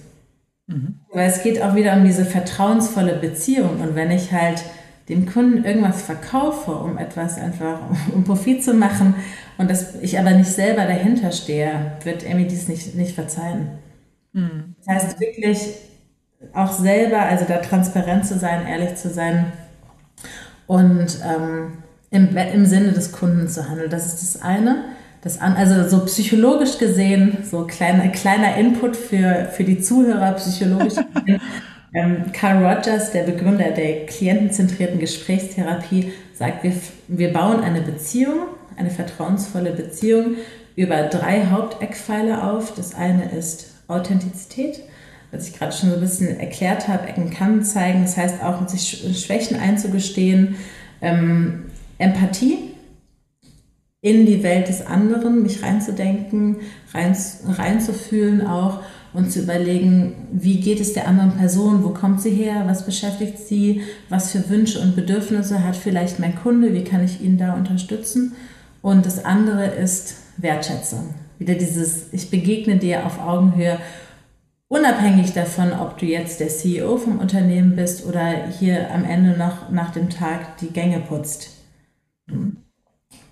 Mhm. 0.67 1.01
Weil 1.13 1.29
es 1.29 1.43
geht 1.43 1.61
auch 1.61 1.75
wieder 1.75 1.95
um 1.95 2.05
diese 2.05 2.25
vertrauensvolle 2.25 3.17
Beziehung. 3.17 3.81
Und 3.81 3.95
wenn 3.95 4.11
ich 4.11 4.33
halt 4.33 4.63
dem 5.09 5.27
Kunden 5.27 5.65
irgendwas 5.65 6.03
verkaufe, 6.03 6.73
um 6.73 6.97
etwas 6.99 7.39
einfach, 7.39 7.81
um 8.15 8.25
Profit 8.25 8.63
zu 8.63 8.75
machen 8.75 9.15
und 9.59 9.71
dass 9.71 9.97
ich 9.97 10.19
aber 10.19 10.31
nicht 10.33 10.51
selber 10.51 10.85
dahinter 10.85 11.33
stehe, 11.33 11.93
wird 12.05 12.25
Amy 12.29 12.47
dies 12.47 12.69
nicht, 12.69 12.95
nicht 12.95 13.15
verzeihen. 13.15 13.79
Mhm. 14.33 14.77
Das 14.79 14.95
heißt 14.95 15.21
wirklich 15.21 15.75
auch 16.55 16.73
selber, 16.73 17.21
also 17.21 17.45
da 17.47 17.59
transparent 17.59 18.27
zu 18.27 18.39
sein, 18.39 18.67
ehrlich 18.67 18.97
zu 18.97 19.11
sein 19.11 19.53
und 20.67 21.19
ähm, 21.25 21.73
im, 22.11 22.37
im 22.37 22.67
Sinne 22.67 22.93
des 22.93 23.13
Kunden 23.13 23.49
zu 23.49 23.69
handeln. 23.69 23.91
Das 23.91 24.07
ist 24.07 24.23
das 24.23 24.43
eine. 24.43 24.85
Das 25.23 25.41
an, 25.41 25.55
also 25.55 25.89
so 25.89 26.05
psychologisch 26.05 26.79
gesehen, 26.79 27.39
so 27.49 27.65
kleiner, 27.65 28.09
kleiner 28.09 28.57
Input 28.57 28.97
für, 28.97 29.49
für 29.53 29.63
die 29.63 29.81
Zuhörer, 29.81 30.33
psychologisch 30.33 30.95
gesehen, 31.15 31.41
ähm, 31.95 32.33
Carl 32.33 32.65
Rogers, 32.65 33.13
der 33.13 33.23
Begründer 33.23 33.71
der 33.71 34.07
klientenzentrierten 34.07 34.99
Gesprächstherapie, 34.99 36.13
sagt, 36.35 36.65
wir, 36.65 36.73
wir 37.07 37.33
bauen 37.33 37.63
eine 37.63 37.83
Beziehung, 37.83 38.47
eine 38.77 38.91
vertrauensvolle 38.91 39.71
Beziehung 39.71 40.37
über 40.75 41.03
drei 41.05 41.47
Haupteckpfeiler 41.47 42.53
auf. 42.53 42.75
Das 42.75 42.95
eine 42.95 43.31
ist 43.31 43.75
Authentizität, 43.87 44.81
was 45.31 45.47
ich 45.47 45.57
gerade 45.57 45.73
schon 45.73 45.91
so 45.91 45.97
ein 45.97 46.01
bisschen 46.01 46.41
erklärt 46.41 46.89
habe, 46.89 47.07
Ecken 47.07 47.31
kann 47.31 47.63
zeigen, 47.63 48.03
das 48.03 48.17
heißt 48.17 48.43
auch, 48.43 48.67
sich 48.67 49.05
Schwächen 49.25 49.61
einzugestehen, 49.61 50.57
ähm, 51.01 51.67
Empathie 51.99 52.72
in 54.03 54.27
die 54.27 54.43
Welt 54.43 54.69
des 54.69 54.85
anderen, 54.85 55.45
mich 55.45 55.63
reinzudenken, 55.63 56.57
rein, 56.93 57.17
reinzufühlen 57.49 58.45
auch 58.45 58.81
und 59.15 59.31
zu 59.31 59.41
überlegen, 59.41 60.15
wie 60.33 60.61
geht 60.61 60.81
es 60.81 60.93
der 60.93 61.07
anderen 61.07 61.37
Person, 61.37 61.85
wo 61.85 61.91
kommt 61.91 62.21
sie 62.21 62.31
her, 62.31 62.65
was 62.67 62.85
beschäftigt 62.85 63.39
sie, 63.39 63.83
was 64.09 64.33
für 64.33 64.51
Wünsche 64.51 64.81
und 64.81 64.97
Bedürfnisse 64.97 65.65
hat 65.65 65.77
vielleicht 65.77 66.19
mein 66.19 66.35
Kunde, 66.35 66.75
wie 66.75 66.83
kann 66.83 67.05
ich 67.05 67.21
ihn 67.21 67.39
da 67.39 67.55
unterstützen. 67.55 68.35
Und 68.81 69.07
das 69.07 69.25
andere 69.25 69.67
ist 69.67 70.17
Wertschätzung. 70.37 71.15
Wieder 71.39 71.55
dieses, 71.55 72.13
ich 72.13 72.29
begegne 72.29 72.79
dir 72.79 73.07
auf 73.07 73.21
Augenhöhe, 73.21 73.79
unabhängig 74.67 75.33
davon, 75.33 75.73
ob 75.73 75.99
du 75.99 76.07
jetzt 76.07 76.41
der 76.41 76.49
CEO 76.49 76.97
vom 76.97 77.21
Unternehmen 77.21 77.77
bist 77.77 78.05
oder 78.05 78.49
hier 78.59 78.91
am 78.91 79.05
Ende 79.05 79.39
noch 79.39 79.71
nach 79.71 79.93
dem 79.93 80.11
Tag 80.11 80.57
die 80.59 80.73
Gänge 80.73 80.99
putzt. 80.99 81.62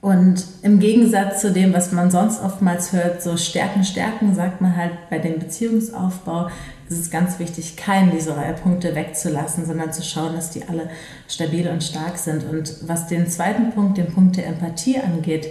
Und 0.01 0.45
im 0.63 0.81
Gegensatz 0.81 1.43
zu 1.43 1.53
dem, 1.53 1.75
was 1.75 1.93
man 1.93 2.11
sonst 2.11 2.43
oftmals 2.43 2.93
hört, 2.93 3.23
so 3.23 3.37
Stärken, 3.37 3.85
Stärken, 3.85 4.35
sagt 4.35 4.63
man 4.63 4.75
halt 4.75 4.93
bei 5.11 5.19
dem 5.19 5.39
Beziehungsaufbau, 5.39 6.49
ist 6.89 6.99
es 6.99 7.11
ganz 7.11 7.39
wichtig, 7.39 7.77
keinen 7.77 8.11
dieser 8.11 8.35
Punkte 8.63 8.95
wegzulassen, 8.95 9.67
sondern 9.67 9.93
zu 9.93 10.03
schauen, 10.03 10.35
dass 10.35 10.51
die 10.51 10.67
alle 10.67 10.89
stabil 11.29 11.69
und 11.69 11.85
stark 11.85 12.17
sind. 12.17 12.45
Und 12.45 12.89
was 12.89 13.09
den 13.09 13.29
zweiten 13.29 13.73
Punkt, 13.73 13.99
den 13.99 14.13
Punkt 14.13 14.39
der 14.39 14.47
Empathie 14.47 14.99
angeht, 14.99 15.49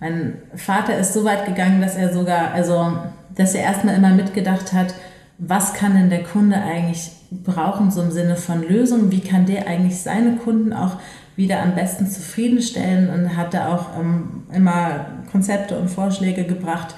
mein 0.00 0.34
Vater 0.54 0.96
ist 0.96 1.12
so 1.12 1.24
weit 1.24 1.44
gegangen, 1.46 1.80
dass 1.80 1.96
er 1.96 2.14
sogar, 2.14 2.52
also, 2.52 2.96
dass 3.34 3.54
er 3.54 3.64
erstmal 3.64 3.96
immer 3.96 4.10
mitgedacht 4.10 4.72
hat, 4.72 4.94
was 5.38 5.74
kann 5.74 5.94
denn 5.94 6.08
der 6.08 6.22
Kunde 6.22 6.56
eigentlich 6.56 7.10
brauchen, 7.30 7.90
so 7.90 8.02
im 8.02 8.12
Sinne 8.12 8.36
von 8.36 8.62
Lösungen, 8.62 9.10
wie 9.10 9.20
kann 9.20 9.44
der 9.44 9.66
eigentlich 9.66 10.00
seine 10.00 10.36
Kunden 10.36 10.72
auch 10.72 10.98
wieder 11.38 11.62
am 11.62 11.76
besten 11.76 12.08
zufriedenstellen 12.08 13.08
und 13.08 13.36
hat 13.36 13.54
da 13.54 13.72
auch 13.72 13.98
ähm, 13.98 14.42
immer 14.52 15.06
Konzepte 15.30 15.78
und 15.78 15.88
Vorschläge 15.88 16.44
gebracht. 16.44 16.96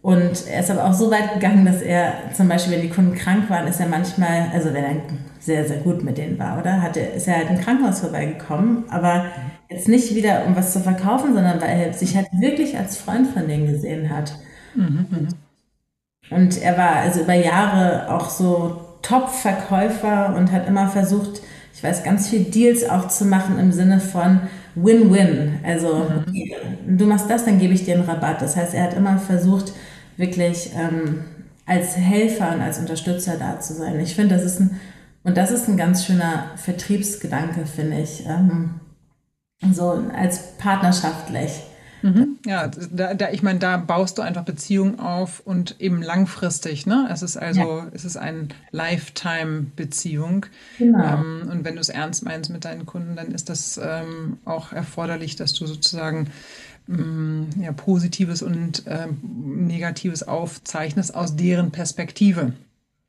Und 0.00 0.46
er 0.50 0.60
ist 0.60 0.70
aber 0.70 0.86
auch 0.86 0.94
so 0.94 1.10
weit 1.10 1.34
gegangen, 1.34 1.66
dass 1.66 1.82
er 1.82 2.14
zum 2.34 2.48
Beispiel, 2.48 2.74
wenn 2.74 2.82
die 2.82 2.88
Kunden 2.88 3.14
krank 3.14 3.50
waren, 3.50 3.66
ist 3.66 3.78
er 3.78 3.86
manchmal, 3.86 4.48
also 4.54 4.72
wenn 4.72 4.84
er 4.84 4.96
sehr, 5.38 5.68
sehr 5.68 5.78
gut 5.78 6.02
mit 6.02 6.16
denen 6.16 6.38
war, 6.38 6.58
oder? 6.58 6.80
Hatte, 6.80 7.00
ist 7.00 7.28
er 7.28 7.36
halt 7.36 7.50
im 7.50 7.60
Krankenhaus 7.60 8.00
vorbeigekommen, 8.00 8.84
aber 8.88 9.26
jetzt 9.68 9.86
nicht 9.86 10.14
wieder, 10.14 10.46
um 10.46 10.56
was 10.56 10.72
zu 10.72 10.80
verkaufen, 10.80 11.34
sondern 11.34 11.60
weil 11.60 11.78
er 11.78 11.92
sich 11.92 12.16
halt 12.16 12.28
wirklich 12.32 12.78
als 12.78 12.96
Freund 12.96 13.26
von 13.28 13.46
denen 13.46 13.66
gesehen 13.66 14.08
hat. 14.08 14.32
Mhm. 14.74 15.28
Und 16.30 16.62
er 16.62 16.78
war 16.78 16.96
also 16.96 17.20
über 17.20 17.34
Jahre 17.34 18.14
auch 18.14 18.30
so 18.30 18.80
Top-Verkäufer 19.02 20.34
und 20.36 20.52
hat 20.52 20.66
immer 20.66 20.88
versucht, 20.88 21.42
ich 21.78 21.84
weiß, 21.84 22.02
ganz 22.02 22.28
viel 22.28 22.42
Deals 22.42 22.90
auch 22.90 23.06
zu 23.06 23.24
machen 23.24 23.56
im 23.56 23.70
Sinne 23.70 24.00
von 24.00 24.40
Win-Win. 24.74 25.60
Also 25.62 26.08
mhm. 26.26 26.98
du 26.98 27.06
machst 27.06 27.30
das, 27.30 27.44
dann 27.44 27.60
gebe 27.60 27.72
ich 27.72 27.84
dir 27.84 27.94
einen 27.94 28.02
Rabatt. 28.02 28.42
Das 28.42 28.56
heißt, 28.56 28.74
er 28.74 28.82
hat 28.82 28.94
immer 28.94 29.16
versucht, 29.18 29.72
wirklich 30.16 30.72
ähm, 30.74 31.20
als 31.66 31.96
Helfer 31.96 32.52
und 32.52 32.62
als 32.62 32.80
Unterstützer 32.80 33.36
da 33.38 33.60
zu 33.60 33.74
sein. 33.74 34.00
Ich 34.00 34.16
finde, 34.16 34.34
das 34.34 34.44
ist 34.44 34.58
ein, 34.58 34.80
und 35.22 35.36
das 35.36 35.52
ist 35.52 35.68
ein 35.68 35.76
ganz 35.76 36.04
schöner 36.04 36.46
Vertriebsgedanke, 36.56 37.64
finde 37.64 38.00
ich. 38.00 38.26
Ähm, 38.26 38.80
so 39.72 40.02
als 40.12 40.56
partnerschaftlich. 40.58 41.62
Mhm. 42.02 42.38
Ja, 42.46 42.68
da, 42.68 43.14
da, 43.14 43.30
ich 43.30 43.42
meine, 43.42 43.58
da 43.58 43.76
baust 43.76 44.18
du 44.18 44.22
einfach 44.22 44.44
Beziehungen 44.44 45.00
auf 45.00 45.40
und 45.44 45.76
eben 45.80 46.02
langfristig. 46.02 46.86
Ne? 46.86 47.08
Es 47.10 47.22
ist 47.22 47.36
also, 47.36 47.60
ja. 47.60 47.86
es 47.92 48.04
ist 48.04 48.16
eine 48.16 48.48
Lifetime-Beziehung. 48.70 50.46
Genau. 50.78 51.02
Ähm, 51.02 51.48
und 51.50 51.64
wenn 51.64 51.74
du 51.74 51.80
es 51.80 51.88
ernst 51.88 52.24
meinst 52.24 52.50
mit 52.50 52.64
deinen 52.64 52.86
Kunden, 52.86 53.16
dann 53.16 53.32
ist 53.32 53.48
das 53.48 53.80
ähm, 53.82 54.38
auch 54.44 54.72
erforderlich, 54.72 55.36
dass 55.36 55.52
du 55.54 55.66
sozusagen 55.66 56.28
ähm, 56.88 57.48
ja, 57.60 57.72
Positives 57.72 58.42
und 58.42 58.84
ähm, 58.86 59.18
Negatives 59.66 60.22
aufzeichnest 60.22 61.14
aus 61.14 61.36
deren 61.36 61.70
Perspektive. 61.70 62.52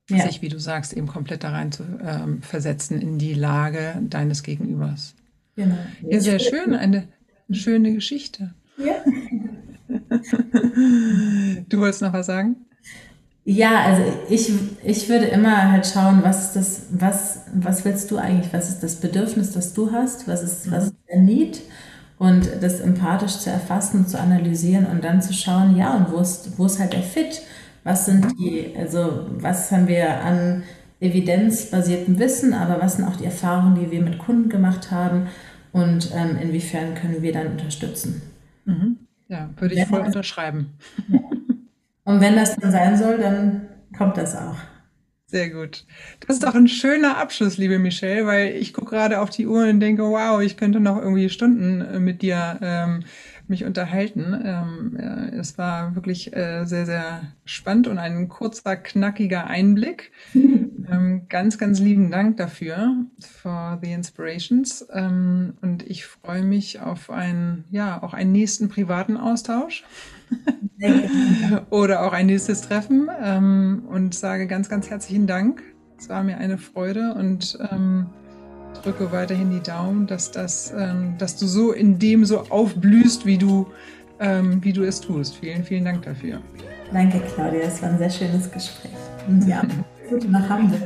Ja. 0.09 0.25
Sich, 0.25 0.41
wie 0.41 0.49
du 0.49 0.59
sagst, 0.59 0.93
eben 0.93 1.05
komplett 1.05 1.43
da 1.43 1.51
rein 1.51 1.71
zu 1.71 1.83
ähm, 2.03 2.41
versetzen 2.41 2.99
in 2.99 3.19
die 3.19 3.35
Lage 3.35 4.01
deines 4.01 4.41
Gegenübers. 4.41 5.13
Genau. 5.55 5.77
Ja, 6.09 6.19
sehr 6.19 6.39
schön, 6.39 6.73
eine 6.73 7.07
schöne 7.51 7.93
Geschichte. 7.93 8.55
Ja. 8.79 8.95
Du 11.69 11.79
wolltest 11.79 12.01
noch 12.01 12.13
was 12.13 12.27
sagen? 12.27 12.55
Ja, 13.45 13.81
also 13.85 14.03
ich, 14.29 14.51
ich 14.83 15.09
würde 15.09 15.25
immer 15.25 15.71
halt 15.71 15.87
schauen, 15.87 16.19
was 16.23 16.45
ist 16.45 16.55
das, 16.55 16.81
was, 16.91 17.39
was 17.53 17.83
willst 17.83 18.11
du 18.11 18.17
eigentlich, 18.17 18.53
was 18.53 18.69
ist 18.69 18.83
das 18.83 18.97
Bedürfnis, 18.97 19.51
das 19.53 19.73
du 19.73 19.91
hast, 19.91 20.27
was 20.27 20.43
ist, 20.43 20.71
was 20.71 20.85
ist 20.85 20.95
der 21.09 21.19
Need 21.21 21.61
und 22.19 22.47
das 22.61 22.79
empathisch 22.79 23.39
zu 23.39 23.49
erfassen, 23.49 24.05
zu 24.07 24.19
analysieren 24.19 24.85
und 24.85 25.03
dann 25.03 25.21
zu 25.21 25.33
schauen, 25.33 25.75
ja, 25.77 25.95
und 25.95 26.11
wo 26.11 26.17
ist, 26.19 26.59
wo 26.59 26.65
ist 26.67 26.79
halt 26.79 26.93
der 26.93 27.01
Fit? 27.01 27.41
Was 27.83 28.05
sind 28.05 28.27
die, 28.39 28.75
also 28.77 29.25
was 29.39 29.71
haben 29.71 29.87
wir 29.87 30.21
an 30.21 30.63
evidenzbasiertem 30.99 32.19
Wissen, 32.19 32.53
aber 32.53 32.81
was 32.81 32.97
sind 32.97 33.05
auch 33.05 33.15
die 33.15 33.25
Erfahrungen, 33.25 33.79
die 33.79 33.89
wir 33.89 34.01
mit 34.01 34.19
Kunden 34.19 34.49
gemacht 34.49 34.91
haben 34.91 35.27
und 35.71 36.11
ähm, 36.13 36.37
inwiefern 36.41 36.93
können 36.93 37.21
wir 37.23 37.33
dann 37.33 37.47
unterstützen? 37.47 38.21
Mhm. 38.69 38.97
Ja, 39.27 39.49
würde 39.57 39.75
ich 39.75 39.85
voll 39.85 40.01
unterschreiben. 40.01 40.73
Ja. 41.07 41.19
Und 42.05 42.21
wenn 42.21 42.35
das 42.35 42.55
dann 42.55 42.71
sein 42.71 42.97
soll, 42.97 43.19
dann 43.19 43.67
kommt 43.95 44.17
das 44.17 44.35
auch. 44.35 44.55
Sehr 45.27 45.51
gut. 45.51 45.85
Das 46.21 46.37
ist 46.37 46.43
doch 46.43 46.55
ein 46.55 46.67
schöner 46.67 47.19
Abschluss, 47.19 47.57
liebe 47.57 47.77
Michelle, 47.77 48.25
weil 48.25 48.55
ich 48.55 48.73
gucke 48.73 48.95
gerade 48.95 49.19
auf 49.21 49.29
die 49.29 49.45
Uhr 49.45 49.67
und 49.67 49.79
denke, 49.79 50.01
wow, 50.01 50.41
ich 50.41 50.57
könnte 50.57 50.79
noch 50.79 50.97
irgendwie 50.97 51.29
Stunden 51.29 51.81
äh, 51.81 51.99
mit 51.99 52.23
dir 52.23 52.57
ähm, 52.63 53.03
mich 53.47 53.63
unterhalten. 53.63 54.33
Ähm, 54.43 54.97
ja, 54.99 55.39
es 55.39 55.59
war 55.59 55.93
wirklich 55.93 56.35
äh, 56.35 56.65
sehr, 56.65 56.87
sehr 56.87 57.21
spannend 57.45 57.87
und 57.87 57.99
ein 57.99 58.27
kurzer, 58.27 58.75
knackiger 58.75 59.45
Einblick. 59.45 60.11
ähm, 60.91 61.21
ganz, 61.29 61.57
ganz 61.57 61.79
lieben 61.79 62.11
Dank 62.11 62.37
dafür, 62.37 62.95
for 63.19 63.79
the 63.81 63.91
inspirations. 63.91 64.85
Ähm, 64.93 65.53
und 65.61 65.89
ich 65.89 66.05
freue 66.05 66.43
mich 66.43 66.79
auf 66.79 67.09
einen, 67.09 67.65
ja, 67.69 68.01
auch 68.01 68.13
einen 68.13 68.31
nächsten 68.31 68.69
privaten 68.69 69.17
Austausch. 69.17 69.83
Oder 71.69 72.05
auch 72.05 72.13
ein 72.13 72.27
nächstes 72.27 72.61
Treffen 72.61 73.09
ähm, 73.21 73.83
und 73.89 74.13
sage 74.13 74.47
ganz, 74.47 74.69
ganz 74.69 74.89
herzlichen 74.89 75.27
Dank. 75.27 75.63
Es 75.97 76.09
war 76.09 76.23
mir 76.23 76.37
eine 76.37 76.57
Freude 76.57 77.13
und 77.15 77.57
ähm, 77.71 78.07
drücke 78.83 79.11
weiterhin 79.11 79.51
die 79.51 79.61
Daumen, 79.61 80.07
dass, 80.07 80.31
das, 80.31 80.73
ähm, 80.77 81.15
dass 81.17 81.35
du 81.35 81.47
so 81.47 81.71
in 81.71 81.99
dem 81.99 82.25
so 82.25 82.41
aufblühst, 82.49 83.25
wie 83.25 83.37
du, 83.37 83.67
ähm, 84.19 84.63
wie 84.63 84.73
du 84.73 84.83
es 84.83 85.01
tust. 85.01 85.37
Vielen, 85.37 85.63
vielen 85.63 85.85
Dank 85.85 86.03
dafür. 86.03 86.41
Danke, 86.93 87.21
Claudia. 87.33 87.61
Es 87.61 87.81
war 87.81 87.89
ein 87.89 87.97
sehr 87.97 88.09
schönes 88.09 88.49
Gespräch. 88.51 88.91
Ja, 89.45 89.63
Gute 90.09 90.27
nach 90.31 90.49
Hamburg. 90.49 90.81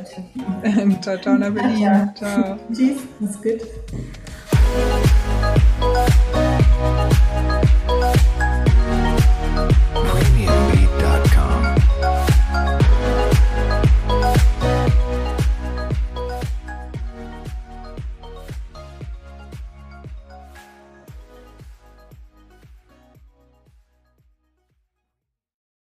ciao, 1.02 1.18
ciao. 1.18 1.38
Ciao. 1.40 2.14
ciao. 2.14 2.60
Tschüss, 2.74 2.98
mach's 3.20 3.42
gut. 3.42 3.62